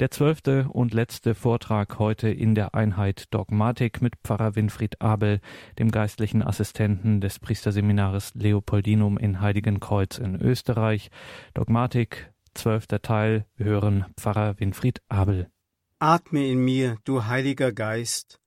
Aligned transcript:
Der 0.00 0.10
zwölfte 0.10 0.66
und 0.72 0.94
letzte 0.94 1.34
Vortrag 1.34 1.98
heute 1.98 2.30
in 2.30 2.54
der 2.54 2.74
Einheit 2.74 3.26
Dogmatik 3.34 4.00
mit 4.00 4.14
Pfarrer 4.24 4.56
Winfried 4.56 5.02
Abel, 5.02 5.42
dem 5.78 5.90
geistlichen 5.90 6.42
Assistenten 6.42 7.20
des 7.20 7.38
Priesterseminares 7.38 8.32
Leopoldinum 8.34 9.18
in 9.18 9.42
Heiligenkreuz 9.42 10.16
in 10.16 10.40
Österreich. 10.40 11.10
Dogmatik, 11.52 12.32
zwölfter 12.54 13.02
Teil. 13.02 13.44
Wir 13.56 13.66
hören 13.66 14.06
Pfarrer 14.18 14.58
Winfried 14.58 15.02
Abel. 15.10 15.50
Atme 15.98 16.48
in 16.48 16.64
mir, 16.64 16.96
du 17.04 17.26
Heiliger 17.26 17.70
Geist, 17.70 18.40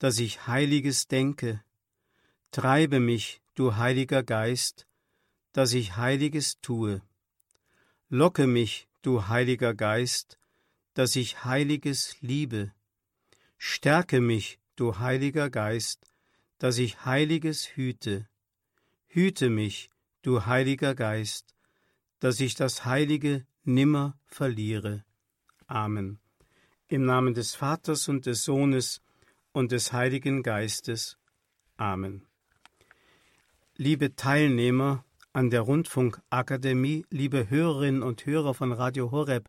dass 0.00 0.18
ich 0.18 0.46
Heiliges 0.48 1.08
denke. 1.08 1.62
Treibe 2.50 3.00
mich, 3.00 3.40
du 3.54 3.76
Heiliger 3.76 4.22
Geist, 4.22 4.86
dass 5.54 5.72
ich 5.72 5.96
Heiliges 5.96 6.60
tue. 6.60 7.00
Locke 8.10 8.46
mich, 8.46 8.86
du 9.00 9.28
Heiliger 9.28 9.72
Geist, 9.72 10.39
dass 10.94 11.16
ich 11.16 11.44
Heiliges 11.44 12.16
liebe. 12.20 12.72
Stärke 13.58 14.20
mich, 14.20 14.58
du 14.76 14.98
Heiliger 14.98 15.50
Geist, 15.50 16.06
dass 16.58 16.78
ich 16.78 17.04
Heiliges 17.04 17.76
hüte. 17.76 18.28
Hüte 19.06 19.50
mich, 19.50 19.90
du 20.22 20.46
Heiliger 20.46 20.94
Geist, 20.94 21.54
dass 22.18 22.40
ich 22.40 22.54
das 22.54 22.84
Heilige 22.84 23.46
nimmer 23.64 24.18
verliere. 24.26 25.04
Amen. 25.66 26.18
Im 26.88 27.04
Namen 27.04 27.34
des 27.34 27.54
Vaters 27.54 28.08
und 28.08 28.26
des 28.26 28.44
Sohnes 28.44 29.00
und 29.52 29.72
des 29.72 29.92
Heiligen 29.92 30.42
Geistes. 30.42 31.18
Amen. 31.76 32.26
Liebe 33.76 34.14
Teilnehmer 34.16 35.04
an 35.32 35.50
der 35.50 35.62
Rundfunkakademie, 35.62 37.06
liebe 37.10 37.48
Hörerinnen 37.48 38.02
und 38.02 38.26
Hörer 38.26 38.52
von 38.52 38.72
Radio 38.72 39.10
Horeb, 39.10 39.48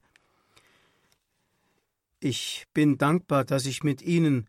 ich 2.22 2.66
bin 2.74 2.98
dankbar, 2.98 3.44
dass 3.44 3.66
ich 3.66 3.84
mit 3.84 4.02
Ihnen 4.02 4.48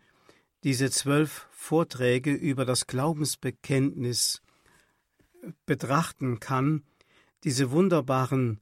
diese 0.62 0.90
zwölf 0.90 1.48
Vorträge 1.50 2.32
über 2.32 2.64
das 2.64 2.86
Glaubensbekenntnis 2.86 4.42
betrachten 5.66 6.38
kann, 6.38 6.82
diese 7.42 7.72
wunderbaren 7.72 8.60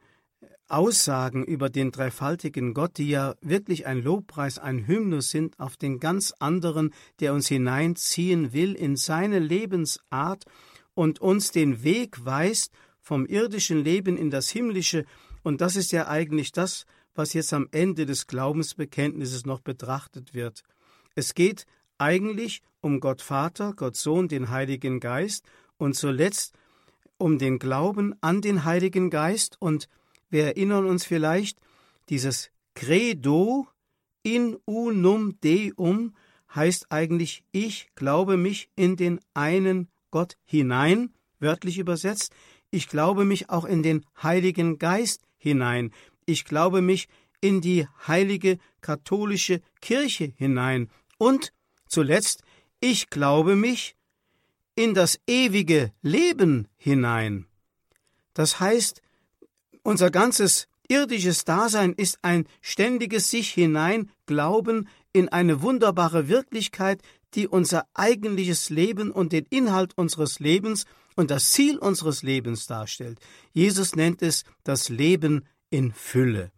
Aussagen 0.69 1.45
über 1.45 1.69
den 1.69 1.91
dreifaltigen 1.91 2.73
Gott, 2.73 2.97
die 2.97 3.09
ja 3.09 3.35
wirklich 3.43 3.87
ein 3.87 4.03
Lobpreis, 4.03 4.59
ein 4.59 4.87
Hymnus 4.87 5.31
sind 5.31 5.59
auf 5.59 5.77
den 5.77 5.99
ganz 5.99 6.33
anderen, 6.39 6.95
der 7.19 7.35
uns 7.35 7.49
hineinziehen 7.49 8.53
will 8.53 8.75
in 8.75 8.97
seine 8.97 9.41
Lebensart 9.41 10.45
und 10.95 11.21
uns 11.21 11.51
den 11.51 11.83
Weg 11.83 12.25
weist 12.25 12.73
vom 13.01 13.27
irdischen 13.27 13.83
Leben 13.83 14.17
in 14.17 14.31
das 14.31 14.49
himmlische, 14.49 15.05
und 15.43 15.61
das 15.61 15.75
ist 15.75 15.91
ja 15.91 16.07
eigentlich 16.07 16.53
das, 16.53 16.87
was 17.15 17.33
jetzt 17.33 17.53
am 17.53 17.69
Ende 17.73 18.07
des 18.07 18.27
Glaubensbekenntnisses 18.27 19.47
noch 19.47 19.61
betrachtet 19.61 20.35
wird. 20.35 20.63
Es 21.15 21.35
geht 21.35 21.67
eigentlich 21.99 22.63
um 22.81 23.01
Gott 23.01 23.23
Vater, 23.23 23.75
Gott 23.75 23.97
Sohn, 23.97 24.29
den 24.29 24.51
Heiligen 24.51 25.01
Geist 25.01 25.45
und 25.77 25.95
zuletzt 25.95 26.55
um 27.19 27.39
den 27.39 27.59
Glauben 27.59 28.15
an 28.23 28.41
den 28.41 28.65
Heiligen 28.65 29.11
Geist 29.11 29.57
und 29.61 29.89
wir 30.31 30.45
erinnern 30.45 30.87
uns 30.87 31.05
vielleicht, 31.05 31.59
dieses 32.09 32.51
Credo 32.75 33.67
in 34.23 34.57
unum 34.65 35.39
deum 35.41 36.15
heißt 36.55 36.87
eigentlich, 36.91 37.45
ich 37.53 37.89
glaube 37.95 38.37
mich 38.37 38.71
in 38.77 38.97
den 38.97 39.21
einen 39.35 39.89
Gott 40.11 40.37
hinein, 40.45 41.13
wörtlich 41.39 41.79
übersetzt, 41.79 42.33
ich 42.71 42.89
glaube 42.89 43.25
mich 43.25 43.51
auch 43.51 43.65
in 43.65 43.83
den 43.83 44.05
Heiligen 44.23 44.79
Geist 44.79 45.23
hinein, 45.37 45.93
ich 46.31 46.45
glaube 46.45 46.81
mich 46.81 47.09
in 47.41 47.61
die 47.61 47.87
heilige 48.07 48.59
katholische 48.81 49.61
Kirche 49.81 50.33
hinein 50.37 50.91
und 51.19 51.53
zuletzt, 51.87 52.43
ich 52.81 53.11
glaube 53.11 53.57
mich 53.57 53.97
in 54.75 54.95
das 54.95 55.21
ewige 55.27 55.93
Leben 56.03 56.69
hinein. 56.77 57.47
Das 58.33 58.61
heißt, 58.61 59.03
unser 59.83 60.11
ganzes 60.11 60.69
irdisches 60.89 61.45
Dasein 61.45 61.93
ist 61.93 62.19
ein 62.23 62.47
ständiges 62.61 63.31
sich 63.31 63.51
hinein 63.51 64.11
Glauben 64.27 64.89
in 65.13 65.29
eine 65.29 65.63
wunderbare 65.63 66.29
Wirklichkeit, 66.29 67.03
die 67.35 67.47
unser 67.47 67.87
eigentliches 67.95 68.71
Leben 68.71 69.11
und 69.11 69.33
den 69.33 69.47
Inhalt 69.51 69.97
unseres 69.97 70.41
Lebens 70.41 70.85
und 71.17 71.31
das 71.31 71.51
Ziel 71.51 71.79
unseres 71.79 72.23
Lebens 72.23 72.67
darstellt. 72.67 73.21
Jesus 73.53 73.95
nennt 73.95 74.23
es 74.23 74.45
das 74.65 74.89
Leben 74.89 75.45
in 75.71 75.93
Fülle. 75.93 76.51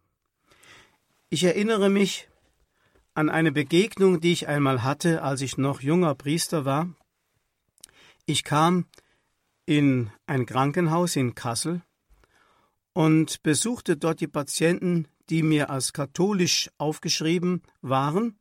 Ich 1.29 1.45
erinnere 1.45 1.89
mich 1.89 2.29
an 3.15 3.29
eine 3.29 3.53
Begegnung, 3.53 4.21
die 4.21 4.33
ich 4.33 4.49
einmal 4.49 4.83
hatte, 4.83 5.23
als 5.23 5.43
ich 5.43 5.59
noch 5.59 5.81
junger 5.81 6.15
Priester 6.15 6.65
war. 6.65 6.89
Ich 8.27 8.45
kam 8.45 8.87
in 9.67 10.11
ein 10.27 10.47
Krankenhaus 10.47 11.17
in 11.17 11.35
Kassel 11.35 11.83
und 12.93 13.43
besuchte 13.43 13.97
dort 13.97 14.21
die 14.21 14.29
Patienten, 14.29 15.09
die 15.31 15.43
mir 15.43 15.71
als 15.71 15.93
katholisch 15.93 16.71
aufgeschrieben 16.79 17.63
waren, 17.81 18.39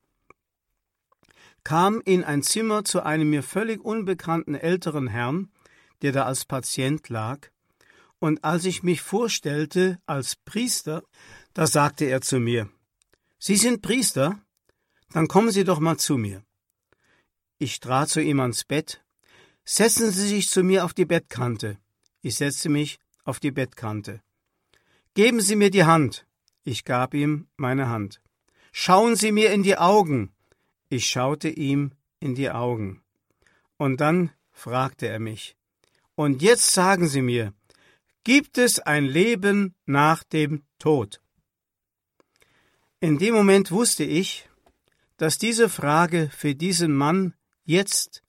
kam 1.64 2.02
in 2.03 2.24
ein 2.24 2.42
Zimmer 2.44 2.84
zu 2.84 3.03
einem 3.03 3.30
mir 3.30 3.44
völlig 3.44 3.84
unbekannten 3.84 4.56
älteren 4.56 5.08
Herrn, 5.08 5.52
der 6.02 6.12
da 6.12 6.26
als 6.26 6.46
Patient 6.46 7.08
lag, 7.09 7.50
und 8.22 8.44
als 8.44 8.66
ich 8.66 8.84
mich 8.84 9.02
vorstellte 9.02 10.00
als 10.06 10.36
Priester, 10.36 11.04
da 11.54 11.66
sagte 11.66 12.06
er 12.06 12.22
zu 12.22 12.40
mir 12.40 12.70
Sie 13.40 13.58
sind 13.58 13.82
Priester? 13.82 14.40
Dann 15.09 15.28
kommen 15.28 15.50
Sie 15.50 15.64
doch 15.64 15.80
mal 15.80 15.98
zu 15.98 16.18
mir. 16.18 16.44
Ich 17.58 17.80
trat 17.80 18.09
zu 18.09 18.22
ihm 18.22 18.40
ans 18.40 18.64
Bett. 18.64 19.04
Setzen 19.66 20.12
Sie 20.12 20.28
sich 20.28 20.50
zu 20.50 20.62
mir 20.64 20.86
auf 20.86 20.94
die 20.94 21.06
Bettkante. 21.06 21.80
Ich 22.22 22.36
setzte 22.36 22.70
mich 22.70 23.00
auf 23.24 23.40
die 23.40 23.52
Bettkante. 23.52 24.22
Geben 25.16 25.42
Sie 25.42 25.56
mir 25.56 25.72
die 25.72 25.86
Hand. 25.86 26.28
Ich 26.64 26.86
gab 26.86 27.16
ihm 27.16 27.48
meine 27.58 27.90
Hand. 27.90 28.22
Schauen 28.72 29.16
Sie 29.16 29.32
mir 29.32 29.52
in 29.52 29.64
die 29.64 29.78
Augen. 29.78 30.32
Ich 30.90 31.08
schaute 31.08 31.50
ihm 31.50 31.92
in 32.20 32.36
die 32.36 32.52
Augen. 32.52 33.02
Und 33.78 34.00
dann 34.00 34.30
fragte 34.52 35.08
er 35.08 35.20
mich. 35.20 35.56
Und 36.14 36.44
jetzt 36.44 36.72
sagen 36.72 37.08
Sie 37.08 37.24
mir, 37.24 37.53
Gibt 38.24 38.59
es 38.59 38.78
ein 38.78 39.06
Leben 39.06 39.74
nach 39.88 40.24
dem 40.24 40.62
Tod? 40.78 41.22
In 43.00 43.18
dem 43.18 43.34
Moment 43.34 43.72
wusste 43.72 44.04
ich, 44.04 44.48
dass 45.18 45.40
diese 45.40 45.70
Frage 45.70 46.30
für 46.32 46.54
diesen 46.54 46.94
Mann 46.94 47.34
jetzt 47.64 48.22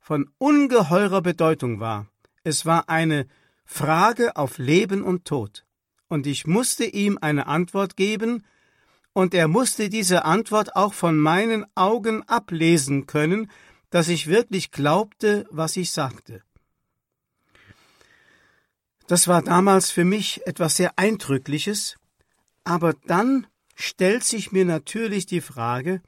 von 0.00 0.28
ungeheurer 0.38 1.22
Bedeutung 1.22 1.78
war. 1.78 2.08
Es 2.42 2.66
war 2.66 2.88
eine 2.88 3.28
Frage 3.64 4.34
auf 4.34 4.58
Leben 4.58 5.04
und 5.04 5.24
Tod. 5.24 5.64
Und 6.08 6.26
ich 6.26 6.48
musste 6.48 6.84
ihm 6.84 7.16
eine 7.20 7.46
Antwort 7.46 7.96
geben, 7.96 8.44
und 9.12 9.34
er 9.34 9.46
musste 9.46 9.88
diese 9.88 10.24
Antwort 10.24 10.74
auch 10.74 10.94
von 10.94 11.18
meinen 11.18 11.64
Augen 11.76 12.22
ablesen 12.28 13.06
können, 13.06 13.50
dass 13.90 14.08
ich 14.08 14.26
wirklich 14.26 14.72
glaubte, 14.72 15.46
was 15.50 15.76
ich 15.76 15.92
sagte. 15.92 16.42
Das 19.08 19.26
war 19.26 19.40
damals 19.40 19.90
für 19.90 20.04
mich 20.04 20.46
etwas 20.46 20.76
sehr 20.76 20.98
Eindrückliches, 20.98 21.96
aber 22.62 22.92
dann 23.06 23.46
stellt 23.74 24.22
sich 24.22 24.52
mir 24.52 24.66
natürlich 24.66 25.24
die 25.24 25.40
Frage, 25.40 26.02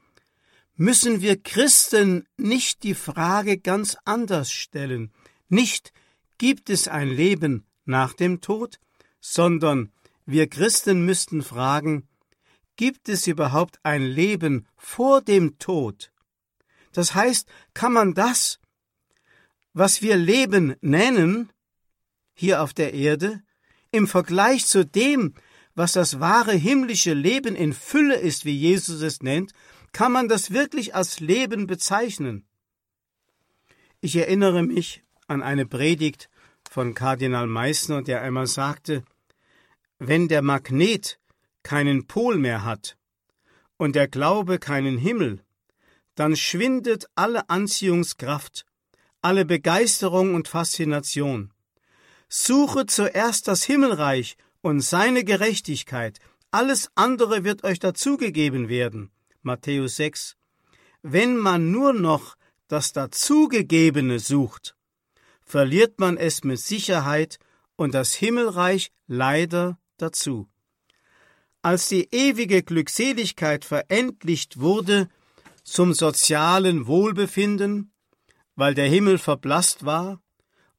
müssen 0.75 1.19
wir 1.19 1.41
Christen 1.41 2.27
nicht 2.37 2.83
die 2.83 2.93
Frage 2.93 3.57
ganz 3.57 3.97
anders 4.05 4.51
stellen, 4.51 5.11
nicht 5.49 5.93
gibt 6.37 6.69
es 6.69 6.87
ein 6.87 7.09
Leben 7.09 7.65
nach 7.85 8.13
dem 8.13 8.39
Tod, 8.39 8.79
sondern 9.19 9.91
wir 10.27 10.47
Christen 10.47 11.03
müssten 11.03 11.41
fragen, 11.41 12.07
gibt 12.75 13.09
es 13.09 13.25
überhaupt 13.25 13.79
ein 13.81 14.03
Leben 14.03 14.67
vor 14.77 15.21
dem 15.21 15.57
Tod? 15.57 16.11
Das 16.93 17.15
heißt, 17.15 17.49
kann 17.73 17.93
man 17.93 18.13
das, 18.13 18.59
was 19.73 20.03
wir 20.03 20.17
Leben 20.17 20.75
nennen, 20.81 21.51
hier 22.41 22.63
auf 22.63 22.73
der 22.73 22.95
Erde, 22.95 23.43
im 23.91 24.07
Vergleich 24.07 24.65
zu 24.65 24.83
dem, 24.83 25.35
was 25.75 25.91
das 25.91 26.19
wahre 26.19 26.53
himmlische 26.53 27.13
Leben 27.13 27.55
in 27.55 27.71
Fülle 27.71 28.15
ist, 28.15 28.45
wie 28.45 28.57
Jesus 28.57 29.03
es 29.03 29.21
nennt, 29.21 29.53
kann 29.91 30.11
man 30.11 30.27
das 30.27 30.49
wirklich 30.49 30.95
als 30.95 31.19
Leben 31.19 31.67
bezeichnen. 31.67 32.47
Ich 33.99 34.15
erinnere 34.15 34.63
mich 34.63 35.03
an 35.27 35.43
eine 35.43 35.67
Predigt 35.67 36.31
von 36.67 36.95
Kardinal 36.95 37.45
Meissner, 37.45 38.01
der 38.01 38.23
einmal 38.23 38.47
sagte, 38.47 39.03
wenn 39.99 40.27
der 40.27 40.41
Magnet 40.41 41.19
keinen 41.61 42.07
Pol 42.07 42.39
mehr 42.39 42.65
hat 42.65 42.97
und 43.77 43.95
der 43.95 44.07
Glaube 44.07 44.57
keinen 44.57 44.97
Himmel, 44.97 45.43
dann 46.15 46.35
schwindet 46.35 47.05
alle 47.13 47.51
Anziehungskraft, 47.51 48.65
alle 49.21 49.45
Begeisterung 49.45 50.33
und 50.33 50.47
Faszination. 50.47 51.53
Suche 52.33 52.85
zuerst 52.85 53.49
das 53.49 53.65
Himmelreich 53.65 54.37
und 54.61 54.79
seine 54.79 55.25
Gerechtigkeit, 55.25 56.19
alles 56.49 56.89
andere 56.95 57.43
wird 57.43 57.65
euch 57.65 57.77
dazugegeben 57.77 58.69
werden. 58.69 59.11
Matthäus 59.41 59.97
6. 59.97 60.37
Wenn 61.01 61.35
man 61.35 61.71
nur 61.71 61.91
noch 61.91 62.37
das 62.69 62.93
Dazugegebene 62.93 64.19
sucht, 64.19 64.77
verliert 65.41 65.99
man 65.99 66.15
es 66.15 66.45
mit 66.45 66.59
Sicherheit 66.59 67.37
und 67.75 67.93
das 67.93 68.13
Himmelreich 68.13 68.93
leider 69.07 69.77
dazu. 69.97 70.47
Als 71.61 71.89
die 71.89 72.07
ewige 72.15 72.63
Glückseligkeit 72.63 73.65
verendlicht 73.65 74.61
wurde 74.61 75.09
zum 75.65 75.93
sozialen 75.93 76.87
Wohlbefinden, 76.87 77.91
weil 78.55 78.73
der 78.73 78.87
Himmel 78.87 79.17
verblasst 79.17 79.83
war, 79.83 80.21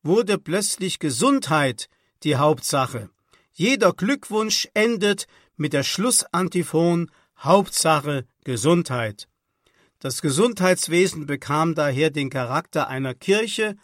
wurde 0.02 0.38
plötzlich 0.38 0.99
Gesundheit 0.99 1.88
die 2.22 2.37
Hauptsache. 2.37 3.10
Jeder 3.52 3.93
Glückwunsch 3.93 4.69
endet 4.75 5.26
mit 5.56 5.72
der 5.72 5.82
Schlussantiphon 5.82 7.10
Hauptsache 7.38 8.26
Gesundheit. 8.44 9.28
Das 9.99 10.22
Gesundheitswesen 10.22 11.26
bekam 11.26 11.75
daher 11.75 12.10
den 12.10 12.31
Charakter 12.31 12.88
einer 12.88 13.14
Kirche 13.14 13.76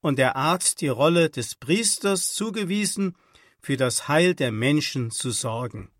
und 0.00 0.18
der 0.18 0.36
Arzt 0.36 0.80
die 0.80 0.88
Rolle 0.88 1.30
des 1.30 1.56
Priesters 1.56 2.32
zugewiesen, 2.32 3.16
für 3.60 3.76
das 3.76 4.08
Heil 4.08 4.34
der 4.34 4.52
Menschen 4.52 5.10
zu 5.10 5.30
sorgen. 5.30 5.90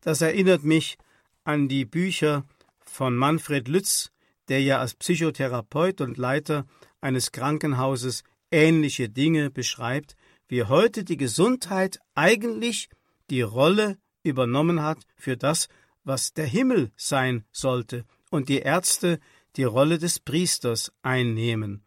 Das 0.00 0.20
erinnert 0.20 0.62
mich 0.64 0.96
an 1.44 1.68
die 1.68 1.84
Bücher 1.84 2.44
von 2.84 3.16
Manfred 3.16 3.68
Lütz, 3.68 4.10
der 4.48 4.62
ja 4.62 4.78
als 4.78 4.94
Psychotherapeut 4.94 6.00
und 6.00 6.16
Leiter 6.16 6.66
eines 7.00 7.32
Krankenhauses 7.32 8.22
ähnliche 8.50 9.08
Dinge 9.08 9.50
beschreibt, 9.50 10.16
wie 10.48 10.64
heute 10.64 11.04
die 11.04 11.16
Gesundheit 11.16 11.98
eigentlich 12.14 12.88
die 13.30 13.42
Rolle 13.42 13.98
übernommen 14.22 14.82
hat 14.82 14.98
für 15.16 15.36
das, 15.36 15.68
was 16.04 16.32
der 16.32 16.46
Himmel 16.46 16.90
sein 16.96 17.44
sollte, 17.52 18.04
und 18.30 18.48
die 18.48 18.60
Ärzte 18.60 19.20
die 19.56 19.64
Rolle 19.64 19.98
des 19.98 20.20
Priesters 20.20 20.92
einnehmen. 21.02 21.82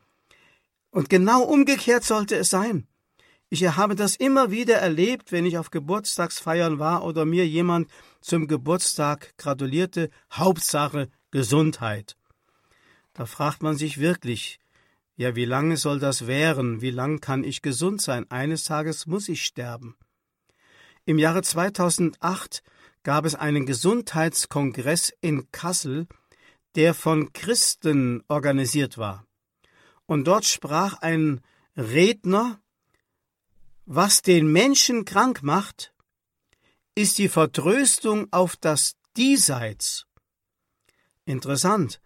Und 0.90 1.10
genau 1.10 1.44
umgekehrt 1.44 2.04
sollte 2.04 2.36
es 2.36 2.50
sein. 2.50 2.88
Ich 3.50 3.66
habe 3.66 3.96
das 3.96 4.16
immer 4.16 4.50
wieder 4.50 4.76
erlebt, 4.76 5.32
wenn 5.32 5.46
ich 5.46 5.58
auf 5.58 5.72
Geburtstagsfeiern 5.72 6.80
war 6.80 7.04
oder 7.04 7.26
mir 7.26 7.46
jemand 7.46 7.92
zum 8.22 8.48
Geburtstag 8.48 9.34
gratulierte, 9.38 10.10
Hauptsache 10.32 11.10
Gesundheit. 11.32 12.16
Da 13.14 13.26
fragt 13.26 13.62
man 13.62 13.76
sich 13.76 14.00
wirklich, 14.00 14.61
ja, 15.22 15.36
wie 15.36 15.46
lange 15.46 15.78
soll 15.78 16.00
das 16.00 16.26
währen? 16.26 16.82
Wie 16.82 16.90
lang 16.90 17.20
kann 17.22 17.44
ich 17.44 17.62
gesund 17.62 18.02
sein? 18.02 18.26
Eines 18.32 18.64
Tages 18.64 19.06
muss 19.06 19.30
ich 19.30 19.46
sterben. 19.46 19.96
Im 21.06 21.20
Jahre 21.20 21.44
2008 21.44 22.64
gab 23.04 23.26
es 23.26 23.36
einen 23.36 23.68
Gesundheitskongress 23.68 25.14
in 25.22 25.52
Kassel, 25.52 26.08
der 26.74 26.96
von 26.96 27.34
Christen 27.34 28.24
organisiert 28.30 28.98
war. 28.98 29.28
Und 30.08 30.26
dort 30.26 30.46
sprach 30.46 31.04
ein 31.04 31.42
Redner, 31.78 32.60
was 33.86 34.24
den 34.24 34.52
Menschen 34.52 35.06
krank 35.06 35.44
macht, 35.44 35.94
ist 36.96 37.20
die 37.20 37.30
Vertröstung 37.30 38.28
auf 38.32 38.56
das 38.56 38.96
Diesseits. 39.18 40.08
Interessant. 41.26 42.02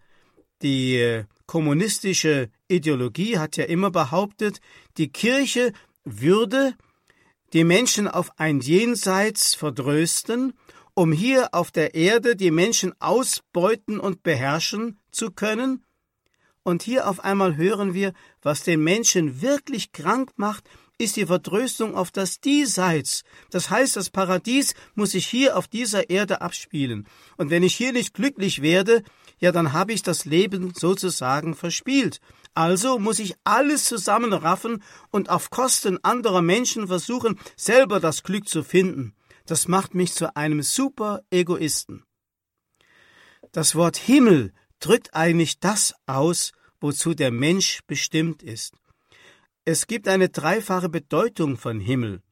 Die 0.60 0.96
äh, 0.96 1.24
kommunistische 1.46 2.50
Ideologie 2.68 3.38
hat 3.38 3.56
ja 3.56 3.64
immer 3.64 3.90
behauptet, 3.90 4.60
die 4.96 5.08
Kirche 5.08 5.72
würde 6.04 6.74
die 7.52 7.64
Menschen 7.64 8.08
auf 8.08 8.30
ein 8.38 8.60
Jenseits 8.60 9.54
verdrösten, 9.54 10.54
um 10.94 11.12
hier 11.12 11.54
auf 11.54 11.70
der 11.70 11.94
Erde 11.94 12.36
die 12.36 12.50
Menschen 12.50 12.92
ausbeuten 13.00 14.00
und 14.00 14.22
beherrschen 14.22 14.98
zu 15.10 15.30
können. 15.30 15.84
Und 16.62 16.82
hier 16.82 17.08
auf 17.08 17.20
einmal 17.20 17.56
hören 17.56 17.94
wir, 17.94 18.12
was 18.42 18.64
den 18.64 18.82
Menschen 18.82 19.40
wirklich 19.40 19.92
krank 19.92 20.32
macht, 20.36 20.68
ist 20.98 21.16
die 21.16 21.26
Vertröstung 21.26 21.94
auf 21.94 22.10
das 22.10 22.40
Diesseits. 22.40 23.22
Das 23.50 23.70
heißt, 23.70 23.96
das 23.96 24.10
Paradies 24.10 24.74
muss 24.94 25.12
sich 25.12 25.26
hier 25.26 25.56
auf 25.56 25.68
dieser 25.68 26.10
Erde 26.10 26.40
abspielen. 26.40 27.06
Und 27.36 27.50
wenn 27.50 27.62
ich 27.62 27.76
hier 27.76 27.92
nicht 27.92 28.14
glücklich 28.14 28.62
werde, 28.62 29.02
ja, 29.38 29.52
dann 29.52 29.72
habe 29.72 29.92
ich 29.92 30.02
das 30.02 30.24
Leben 30.24 30.72
sozusagen 30.74 31.54
verspielt. 31.54 32.20
Also 32.54 32.98
muss 32.98 33.18
ich 33.18 33.34
alles 33.44 33.84
zusammenraffen 33.84 34.82
und 35.10 35.28
auf 35.28 35.50
Kosten 35.50 35.98
anderer 36.02 36.40
Menschen 36.40 36.86
versuchen, 36.88 37.38
selber 37.56 38.00
das 38.00 38.22
Glück 38.22 38.48
zu 38.48 38.62
finden. 38.62 39.14
Das 39.44 39.68
macht 39.68 39.94
mich 39.94 40.12
zu 40.14 40.34
einem 40.36 40.62
super 40.62 41.22
Egoisten. 41.30 42.04
Das 43.52 43.74
Wort 43.74 43.96
Himmel 43.96 44.52
drückt 44.80 45.14
eigentlich 45.14 45.60
das 45.60 45.94
aus, 46.06 46.52
wozu 46.80 47.14
der 47.14 47.30
Mensch 47.30 47.80
bestimmt 47.86 48.42
ist. 48.42 48.74
Es 49.64 49.86
gibt 49.86 50.08
eine 50.08 50.28
dreifache 50.28 50.88
Bedeutung 50.88 51.56
von 51.56 51.80
Himmel. 51.80 52.22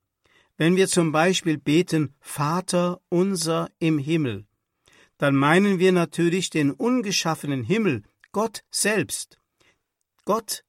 Wenn 0.57 0.77
wir 0.77 0.89
zum 0.89 1.13
Beispiel 1.13 1.59
beten 1.59 2.15
Vater 2.21 3.01
unser 3.09 3.69
im 3.79 3.99
Himmel, 3.99 4.47
dann 5.19 5.35
meinen 5.35 5.79
wir 5.79 5.93
natürlich 5.93 6.51
den 6.51 6.71
ungeschaffenen 6.71 7.63
Himmel, 7.63 8.03
Gott 8.33 8.65
selbst. 8.71 9.39
Gott 10.25 10.65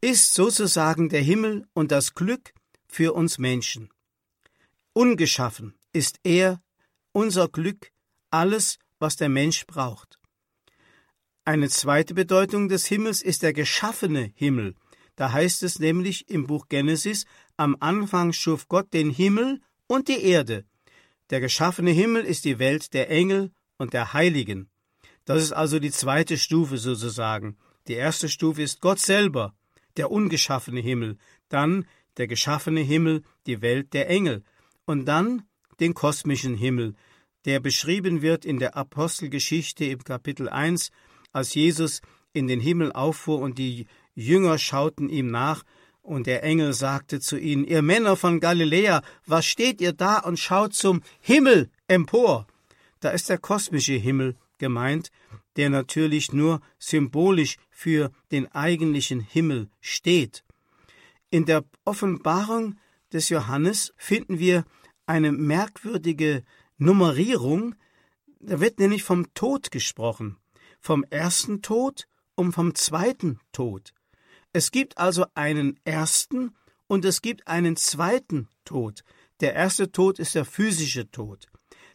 ist 0.00 0.34
sozusagen 0.34 1.08
der 1.08 1.22
Himmel 1.22 1.66
und 1.72 1.92
das 1.92 2.14
Glück 2.14 2.52
für 2.86 3.14
uns 3.14 3.38
Menschen. 3.38 3.88
Ungeschaffen 4.92 5.74
ist 5.92 6.18
er, 6.22 6.60
unser 7.12 7.48
Glück, 7.48 7.92
alles, 8.30 8.78
was 8.98 9.16
der 9.16 9.28
Mensch 9.28 9.66
braucht. 9.66 10.18
Eine 11.44 11.68
zweite 11.68 12.14
Bedeutung 12.14 12.68
des 12.68 12.86
Himmels 12.86 13.22
ist 13.22 13.42
der 13.42 13.52
geschaffene 13.52 14.32
Himmel, 14.34 14.74
da 15.16 15.32
heißt 15.32 15.62
es 15.62 15.78
nämlich 15.78 16.28
im 16.30 16.46
Buch 16.46 16.68
Genesis, 16.68 17.26
am 17.56 17.76
Anfang 17.80 18.32
schuf 18.32 18.68
Gott 18.68 18.92
den 18.92 19.10
Himmel 19.10 19.60
und 19.86 20.08
die 20.08 20.22
Erde. 20.22 20.64
Der 21.30 21.40
geschaffene 21.40 21.90
Himmel 21.90 22.24
ist 22.24 22.44
die 22.44 22.58
Welt 22.58 22.92
der 22.94 23.10
Engel 23.10 23.50
und 23.82 23.94
der 23.94 24.12
Heiligen. 24.12 24.68
Das 25.24 25.42
ist 25.42 25.52
also 25.52 25.80
die 25.80 25.90
zweite 25.90 26.38
Stufe 26.38 26.78
sozusagen. 26.78 27.56
Die 27.88 27.94
erste 27.94 28.28
Stufe 28.28 28.62
ist 28.62 28.80
Gott 28.80 29.00
selber, 29.00 29.54
der 29.96 30.12
ungeschaffene 30.12 30.80
Himmel, 30.80 31.18
dann 31.48 31.86
der 32.16 32.28
geschaffene 32.28 32.80
Himmel, 32.80 33.22
die 33.46 33.60
Welt 33.60 33.92
der 33.92 34.08
Engel, 34.08 34.44
und 34.86 35.06
dann 35.06 35.42
den 35.80 35.94
kosmischen 35.94 36.54
Himmel, 36.54 36.94
der 37.44 37.58
beschrieben 37.58 38.22
wird 38.22 38.44
in 38.44 38.60
der 38.60 38.76
Apostelgeschichte 38.76 39.84
im 39.86 40.04
Kapitel 40.04 40.48
1, 40.48 40.90
als 41.32 41.54
Jesus 41.54 42.02
in 42.32 42.46
den 42.46 42.60
Himmel 42.60 42.92
auffuhr 42.92 43.40
und 43.40 43.58
die 43.58 43.86
Jünger 44.14 44.58
schauten 44.58 45.08
ihm 45.08 45.28
nach, 45.30 45.64
und 46.02 46.28
der 46.28 46.44
Engel 46.44 46.72
sagte 46.72 47.18
zu 47.18 47.36
ihnen, 47.36 47.64
Ihr 47.64 47.82
Männer 47.82 48.14
von 48.14 48.38
Galiläa, 48.38 49.02
was 49.26 49.44
steht 49.44 49.80
ihr 49.80 49.92
da 49.92 50.18
und 50.18 50.38
schaut 50.38 50.74
zum 50.74 51.02
Himmel 51.20 51.70
empor? 51.88 52.46
Da 53.02 53.10
ist 53.10 53.28
der 53.28 53.38
kosmische 53.38 53.94
Himmel 53.94 54.36
gemeint, 54.58 55.10
der 55.56 55.70
natürlich 55.70 56.32
nur 56.32 56.60
symbolisch 56.78 57.56
für 57.68 58.12
den 58.30 58.46
eigentlichen 58.52 59.18
Himmel 59.18 59.68
steht. 59.80 60.44
In 61.28 61.44
der 61.44 61.64
Offenbarung 61.84 62.76
des 63.12 63.28
Johannes 63.28 63.92
finden 63.96 64.38
wir 64.38 64.64
eine 65.04 65.32
merkwürdige 65.32 66.44
Nummerierung, 66.78 67.74
da 68.38 68.60
wird 68.60 68.78
nämlich 68.78 69.02
vom 69.02 69.34
Tod 69.34 69.72
gesprochen, 69.72 70.36
vom 70.80 71.04
ersten 71.10 71.60
Tod 71.60 72.06
und 72.36 72.52
vom 72.52 72.76
zweiten 72.76 73.40
Tod. 73.50 73.92
Es 74.52 74.70
gibt 74.70 74.98
also 74.98 75.26
einen 75.34 75.80
ersten 75.84 76.54
und 76.86 77.04
es 77.04 77.20
gibt 77.20 77.48
einen 77.48 77.74
zweiten 77.74 78.48
Tod. 78.64 79.02
Der 79.40 79.54
erste 79.54 79.90
Tod 79.90 80.20
ist 80.20 80.36
der 80.36 80.44
physische 80.44 81.10
Tod. 81.10 81.51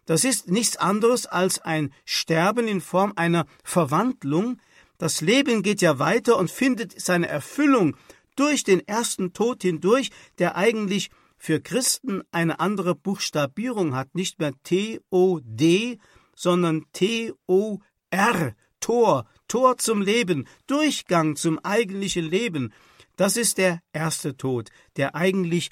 Das 0.08 0.24
ist 0.24 0.50
nichts 0.50 0.78
anderes 0.78 1.26
als 1.26 1.60
ein 1.60 1.94
Sterben 2.06 2.68
in 2.68 2.80
Form 2.80 3.12
einer 3.18 3.46
Verwandlung. 3.64 4.58
Das 4.98 5.20
Leben 5.20 5.64
geht 5.64 5.82
ja 5.82 6.00
weiter 6.00 6.38
und 6.38 6.50
findet 6.50 7.00
seine 7.00 7.28
Erfüllung 7.28 7.98
durch 8.38 8.64
den 8.64 8.88
ersten 8.88 9.34
Tod 9.34 9.64
hindurch, 9.64 10.12
der 10.40 10.56
eigentlich 10.56 11.12
für 11.38 11.60
Christen 11.60 12.24
eine 12.32 12.62
andere 12.62 12.96
Buchstabierung 12.96 13.96
hat, 13.96 14.16
nicht 14.16 14.40
mehr 14.40 14.54
T-O-D, 14.64 16.00
sondern 16.34 16.86
T-O-R, 16.94 18.56
Tor, 18.80 19.26
Tor 19.50 19.78
zum 19.78 20.02
Leben, 20.02 20.48
Durchgang 20.68 21.36
zum 21.36 21.60
eigentlichen 21.60 22.24
Leben. 22.24 22.74
Das 23.18 23.36
ist 23.36 23.58
der 23.58 23.82
erste 23.92 24.38
Tod, 24.38 24.70
der 24.96 25.16
eigentlich 25.16 25.70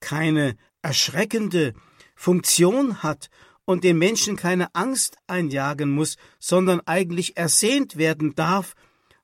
keine 0.00 0.56
erschreckende 0.80 1.74
Funktion 2.18 3.04
hat 3.04 3.30
und 3.64 3.84
den 3.84 3.96
Menschen 3.96 4.34
keine 4.34 4.74
Angst 4.74 5.18
einjagen 5.28 5.88
muss, 5.90 6.16
sondern 6.40 6.80
eigentlich 6.80 7.36
ersehnt 7.36 7.96
werden 7.96 8.34
darf, 8.34 8.74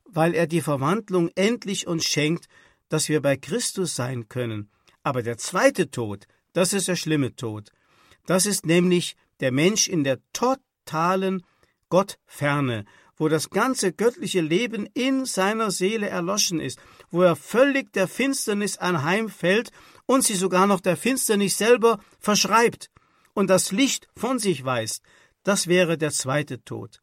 weil 0.05 0.33
er 0.33 0.47
die 0.47 0.61
Verwandlung 0.61 1.29
endlich 1.35 1.87
uns 1.87 2.05
schenkt, 2.05 2.45
dass 2.87 3.09
wir 3.09 3.21
bei 3.21 3.35
Christus 3.35 3.95
sein 3.95 4.29
können. 4.29 4.69
Aber 5.03 5.23
der 5.23 5.37
zweite 5.37 5.91
Tod, 5.91 6.25
das 6.53 6.71
ist 6.71 6.87
der 6.87 6.95
schlimme 6.95 7.35
Tod. 7.35 7.69
Das 8.27 8.45
ist 8.45 8.65
nämlich 8.65 9.17
der 9.41 9.51
Mensch 9.51 9.89
in 9.89 10.05
der 10.05 10.19
totalen 10.31 11.43
Gottferne, 11.89 12.85
wo 13.17 13.27
das 13.27 13.49
ganze 13.49 13.91
göttliche 13.91 14.39
Leben 14.41 14.87
in 14.93 15.25
seiner 15.25 15.69
Seele 15.69 16.07
erloschen 16.07 16.61
ist, 16.61 16.79
wo 17.11 17.23
er 17.23 17.35
völlig 17.35 17.91
der 17.91 18.07
Finsternis 18.07 18.77
anheimfällt 18.77 19.71
und 20.05 20.23
sie 20.23 20.35
sogar 20.35 20.67
noch 20.67 20.81
der 20.81 20.97
Finsternis 20.97 21.57
selber 21.57 21.99
verschreibt 22.19 22.89
und 23.33 23.49
das 23.49 23.71
Licht 23.71 24.07
von 24.15 24.39
sich 24.39 24.63
weist, 24.63 25.03
das 25.43 25.67
wäre 25.67 25.97
der 25.97 26.11
zweite 26.11 26.63
Tod. 26.63 27.01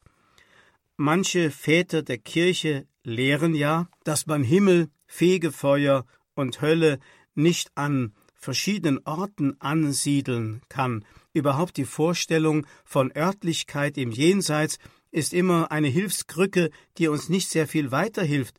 Manche 0.97 1.50
Väter 1.50 2.02
der 2.02 2.18
Kirche 2.18 2.87
lehren 3.04 3.54
ja, 3.54 3.88
dass 4.04 4.26
man 4.26 4.42
Himmel, 4.42 4.88
Fegefeuer 5.06 6.04
und 6.35 6.61
Hölle 6.61 6.99
nicht 7.35 7.71
an 7.75 8.14
verschiedenen 8.35 9.00
Orten 9.04 9.61
ansiedeln 9.61 10.62
kann. 10.68 11.04
Überhaupt 11.32 11.76
die 11.76 11.85
Vorstellung 11.85 12.66
von 12.85 13.12
Örtlichkeit 13.16 13.97
im 13.97 14.11
Jenseits 14.11 14.78
ist 15.11 15.32
immer 15.32 15.71
eine 15.71 15.88
Hilfskrücke, 15.88 16.71
die 16.99 17.09
uns 17.09 17.28
nicht 17.28 17.49
sehr 17.49 17.68
viel 17.68 17.90
weiterhilft. 17.90 18.56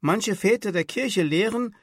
Manche 0.00 0.36
Väter 0.36 0.70
der 0.70 0.84
Kirche 0.84 1.22
lehren, 1.22 1.74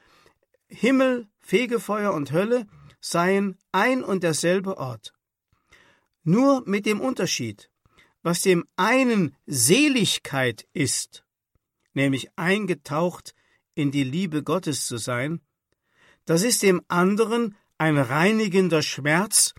Himmel, 0.68 1.27
Fegefeuer 1.41 2.13
und 2.13 2.31
Hölle 2.31 2.67
seien 3.00 3.57
ein 3.71 4.03
und 4.03 4.24
derselbe 4.24 4.77
Ort. 4.77 5.13
Nur 6.24 6.63
mit 6.67 6.86
dem 6.86 7.01
Unterschied, 7.01 7.71
was 8.21 8.41
dem 8.41 8.65
einen 8.75 9.36
Seligkeit 9.48 10.67
ist, 10.74 11.25
nämlich 11.93 12.29
eingetaucht 12.36 13.33
in 13.74 13.91
die 13.91 14.03
Liebe 14.03 14.43
Gottes 14.43 14.86
zu 14.86 14.98
sein, 14.98 15.41
das 16.25 16.43
ist 16.43 16.62
dem 16.62 16.81
anderen 16.88 17.55
ein 17.77 17.98
reinigender 17.98 18.83
Schmerz, 18.83 19.55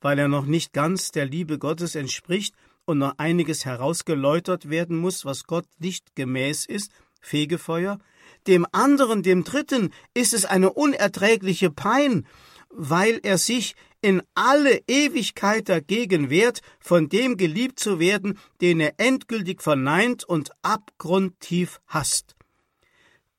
weil 0.00 0.18
er 0.18 0.28
noch 0.28 0.46
nicht 0.46 0.72
ganz 0.72 1.10
der 1.10 1.26
Liebe 1.26 1.58
Gottes 1.58 1.94
entspricht 1.94 2.54
und 2.86 2.98
noch 2.98 3.18
einiges 3.18 3.66
herausgeläutert 3.66 4.70
werden 4.70 4.96
muss, 4.96 5.24
was 5.26 5.44
Gott 5.44 5.66
nicht 5.78 6.16
gemäß 6.16 6.64
ist, 6.64 6.92
Fegefeuer, 7.20 7.98
dem 8.46 8.66
anderen, 8.72 9.22
dem 9.22 9.44
dritten, 9.44 9.90
ist 10.14 10.34
es 10.34 10.44
eine 10.44 10.72
unerträgliche 10.72 11.70
Pein, 11.70 12.26
weil 12.70 13.20
er 13.22 13.38
sich 13.38 13.74
in 14.02 14.22
alle 14.34 14.82
Ewigkeit 14.86 15.68
dagegen 15.68 16.30
wehrt, 16.30 16.60
von 16.78 17.08
dem 17.08 17.36
geliebt 17.36 17.80
zu 17.80 17.98
werden, 17.98 18.38
den 18.60 18.80
er 18.80 18.94
endgültig 18.98 19.62
verneint 19.62 20.24
und 20.24 20.50
abgrundtief 20.62 21.80
hasst. 21.86 22.36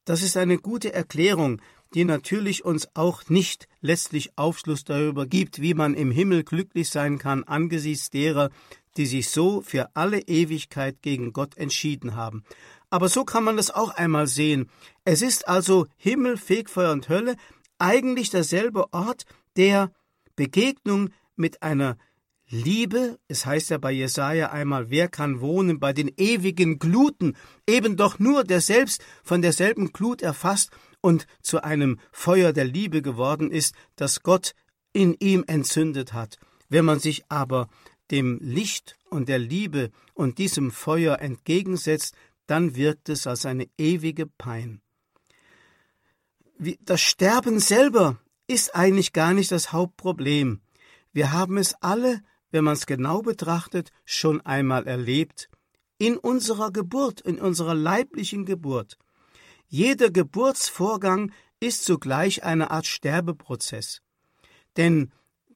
Das 0.06 0.22
ist 0.22 0.38
eine 0.38 0.58
gute 0.58 0.94
Erklärung, 0.94 1.62
die 1.94 2.04
natürlich 2.04 2.66
uns 2.66 2.88
auch 2.96 3.30
nicht 3.30 3.68
letztlich 3.82 4.38
Aufschluss 4.38 4.84
darüber 4.84 5.26
gibt, 5.26 5.62
wie 5.62 5.74
man 5.74 5.94
im 5.94 6.12
Himmel 6.12 6.44
glücklich 6.44 6.90
sein 6.90 7.18
kann 7.18 7.44
angesichts 7.44 8.10
derer, 8.10 8.50
die 8.98 9.06
sich 9.06 9.30
so 9.30 9.62
für 9.62 9.96
alle 9.96 10.20
Ewigkeit 10.22 11.02
gegen 11.02 11.32
Gott 11.32 11.56
entschieden 11.56 12.16
haben. 12.16 12.44
Aber 12.90 13.10
so 13.10 13.26
kann 13.26 13.44
man 13.44 13.58
das 13.58 13.72
auch 13.72 13.90
einmal 13.90 14.28
sehen. 14.28 14.70
Es 15.04 15.22
ist 15.22 15.48
also 15.48 15.88
Himmel, 15.98 16.38
Fegfeuer 16.38 16.92
und 16.92 17.10
Hölle 17.10 17.36
eigentlich 17.80 18.30
derselbe 18.30 18.94
Ort 18.94 19.26
der 19.56 19.92
Begegnung 20.36 21.10
mit 21.36 21.62
einer 21.64 21.98
Liebe, 22.50 23.20
es 23.28 23.46
heißt 23.46 23.72
ja 23.72 23.78
bei 23.78 23.92
Jesaja 23.92 24.52
einmal, 24.52 24.90
wer 24.90 25.10
kann 25.10 25.42
wohnen 25.42 25.80
bei 25.80 25.92
den 25.92 26.10
ewigen 26.16 26.80
Gluten, 26.80 27.36
eben 27.68 27.98
doch 27.98 28.20
nur 28.20 28.46
der 28.46 28.62
selbst 28.62 29.04
von 29.22 29.42
derselben 29.42 29.92
Glut 29.92 30.22
erfasst 30.22 30.72
und 31.02 31.28
zu 31.42 31.62
einem 31.62 32.00
Feuer 32.14 32.54
der 32.54 32.64
Liebe 32.64 33.02
geworden 33.02 33.52
ist, 33.52 33.76
das 33.98 34.24
Gott 34.24 34.54
in 34.94 35.14
ihm 35.20 35.44
entzündet 35.48 36.14
hat. 36.14 36.38
Wenn 36.70 36.86
man 36.86 37.00
sich 37.00 37.26
aber 37.28 37.68
dem 38.12 38.40
Licht 38.42 38.98
und 39.10 39.28
der 39.28 39.40
Liebe 39.40 39.92
und 40.14 40.38
diesem 40.38 40.72
Feuer 40.72 41.20
entgegensetzt, 41.20 42.16
dann 42.48 42.76
wirkt 42.76 43.10
es 43.10 43.28
als 43.28 43.46
eine 43.46 43.70
ewige 43.78 44.26
Pein. 44.26 44.82
Das 46.82 47.02
Sterben 47.02 47.60
selber 47.60 48.20
ist 48.48 48.76
eigentlich 48.76 49.14
gar 49.14 49.34
nicht 49.34 49.52
das 49.52 49.72
Hauptproblem. 49.72 50.62
Wir 51.14 51.32
haben 51.32 51.58
es 51.58 51.76
alle, 51.82 52.22
wenn 52.50 52.64
man 52.64 52.74
es 52.74 52.86
genau 52.86 53.22
betrachtet, 53.22 53.92
schon 54.06 54.42
einmal 54.42 54.88
erlebt, 54.88 55.50
in 56.00 56.18
unserer 56.18 56.72
Geburt, 56.72 57.22
in 57.22 57.40
unserer 57.40 57.76
leiblichen 57.76 58.46
Geburt. 58.46 58.98
Jeder 59.68 60.10
Geburtsvorgang 60.10 61.32
ist 61.60 61.84
zugleich 61.84 62.44
eine 62.44 62.72
Art 62.72 62.88
Sterbeprozess. 62.88 64.02
Denn 64.78 65.12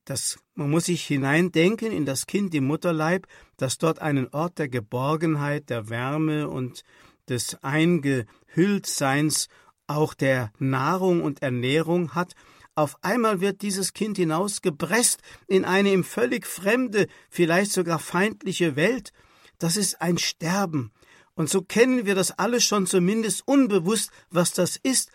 das, 0.05 0.39
man 0.55 0.69
muss 0.69 0.85
sich 0.85 1.05
hineindenken 1.05 1.91
in 1.91 2.05
das 2.05 2.27
Kind 2.27 2.53
im 2.55 2.65
Mutterleib, 2.65 3.27
das 3.57 3.77
dort 3.77 3.99
einen 3.99 4.27
Ort 4.29 4.57
der 4.57 4.69
Geborgenheit, 4.69 5.69
der 5.69 5.89
Wärme 5.89 6.49
und 6.49 6.83
des 7.29 7.57
Eingehülltseins, 7.63 9.47
auch 9.87 10.13
der 10.13 10.51
Nahrung 10.57 11.21
und 11.21 11.41
Ernährung 11.41 12.15
hat 12.15 12.33
auf 12.75 12.97
einmal 13.03 13.41
wird 13.41 13.61
dieses 13.61 13.93
Kind 13.93 14.17
hinausgepresst 14.17 15.21
in 15.47 15.65
eine 15.65 15.91
ihm 15.91 16.03
völlig 16.03 16.47
fremde, 16.47 17.07
vielleicht 17.29 17.71
sogar 17.71 17.99
feindliche 17.99 18.75
Welt. 18.75 19.11
Das 19.59 19.75
ist 19.75 20.01
ein 20.01 20.17
Sterben. 20.17 20.91
Und 21.33 21.49
so 21.49 21.61
kennen 21.61 22.05
wir 22.05 22.15
das 22.15 22.31
alle 22.31 22.61
schon 22.61 22.87
zumindest 22.87 23.45
unbewusst, 23.45 24.11
was 24.29 24.53
das 24.53 24.77
ist, 24.77 25.11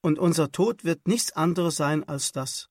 und 0.00 0.18
unser 0.18 0.52
Tod 0.52 0.84
wird 0.84 1.08
nichts 1.08 1.32
anderes 1.32 1.76
sein 1.76 2.04
als 2.04 2.32
das. 2.32 2.68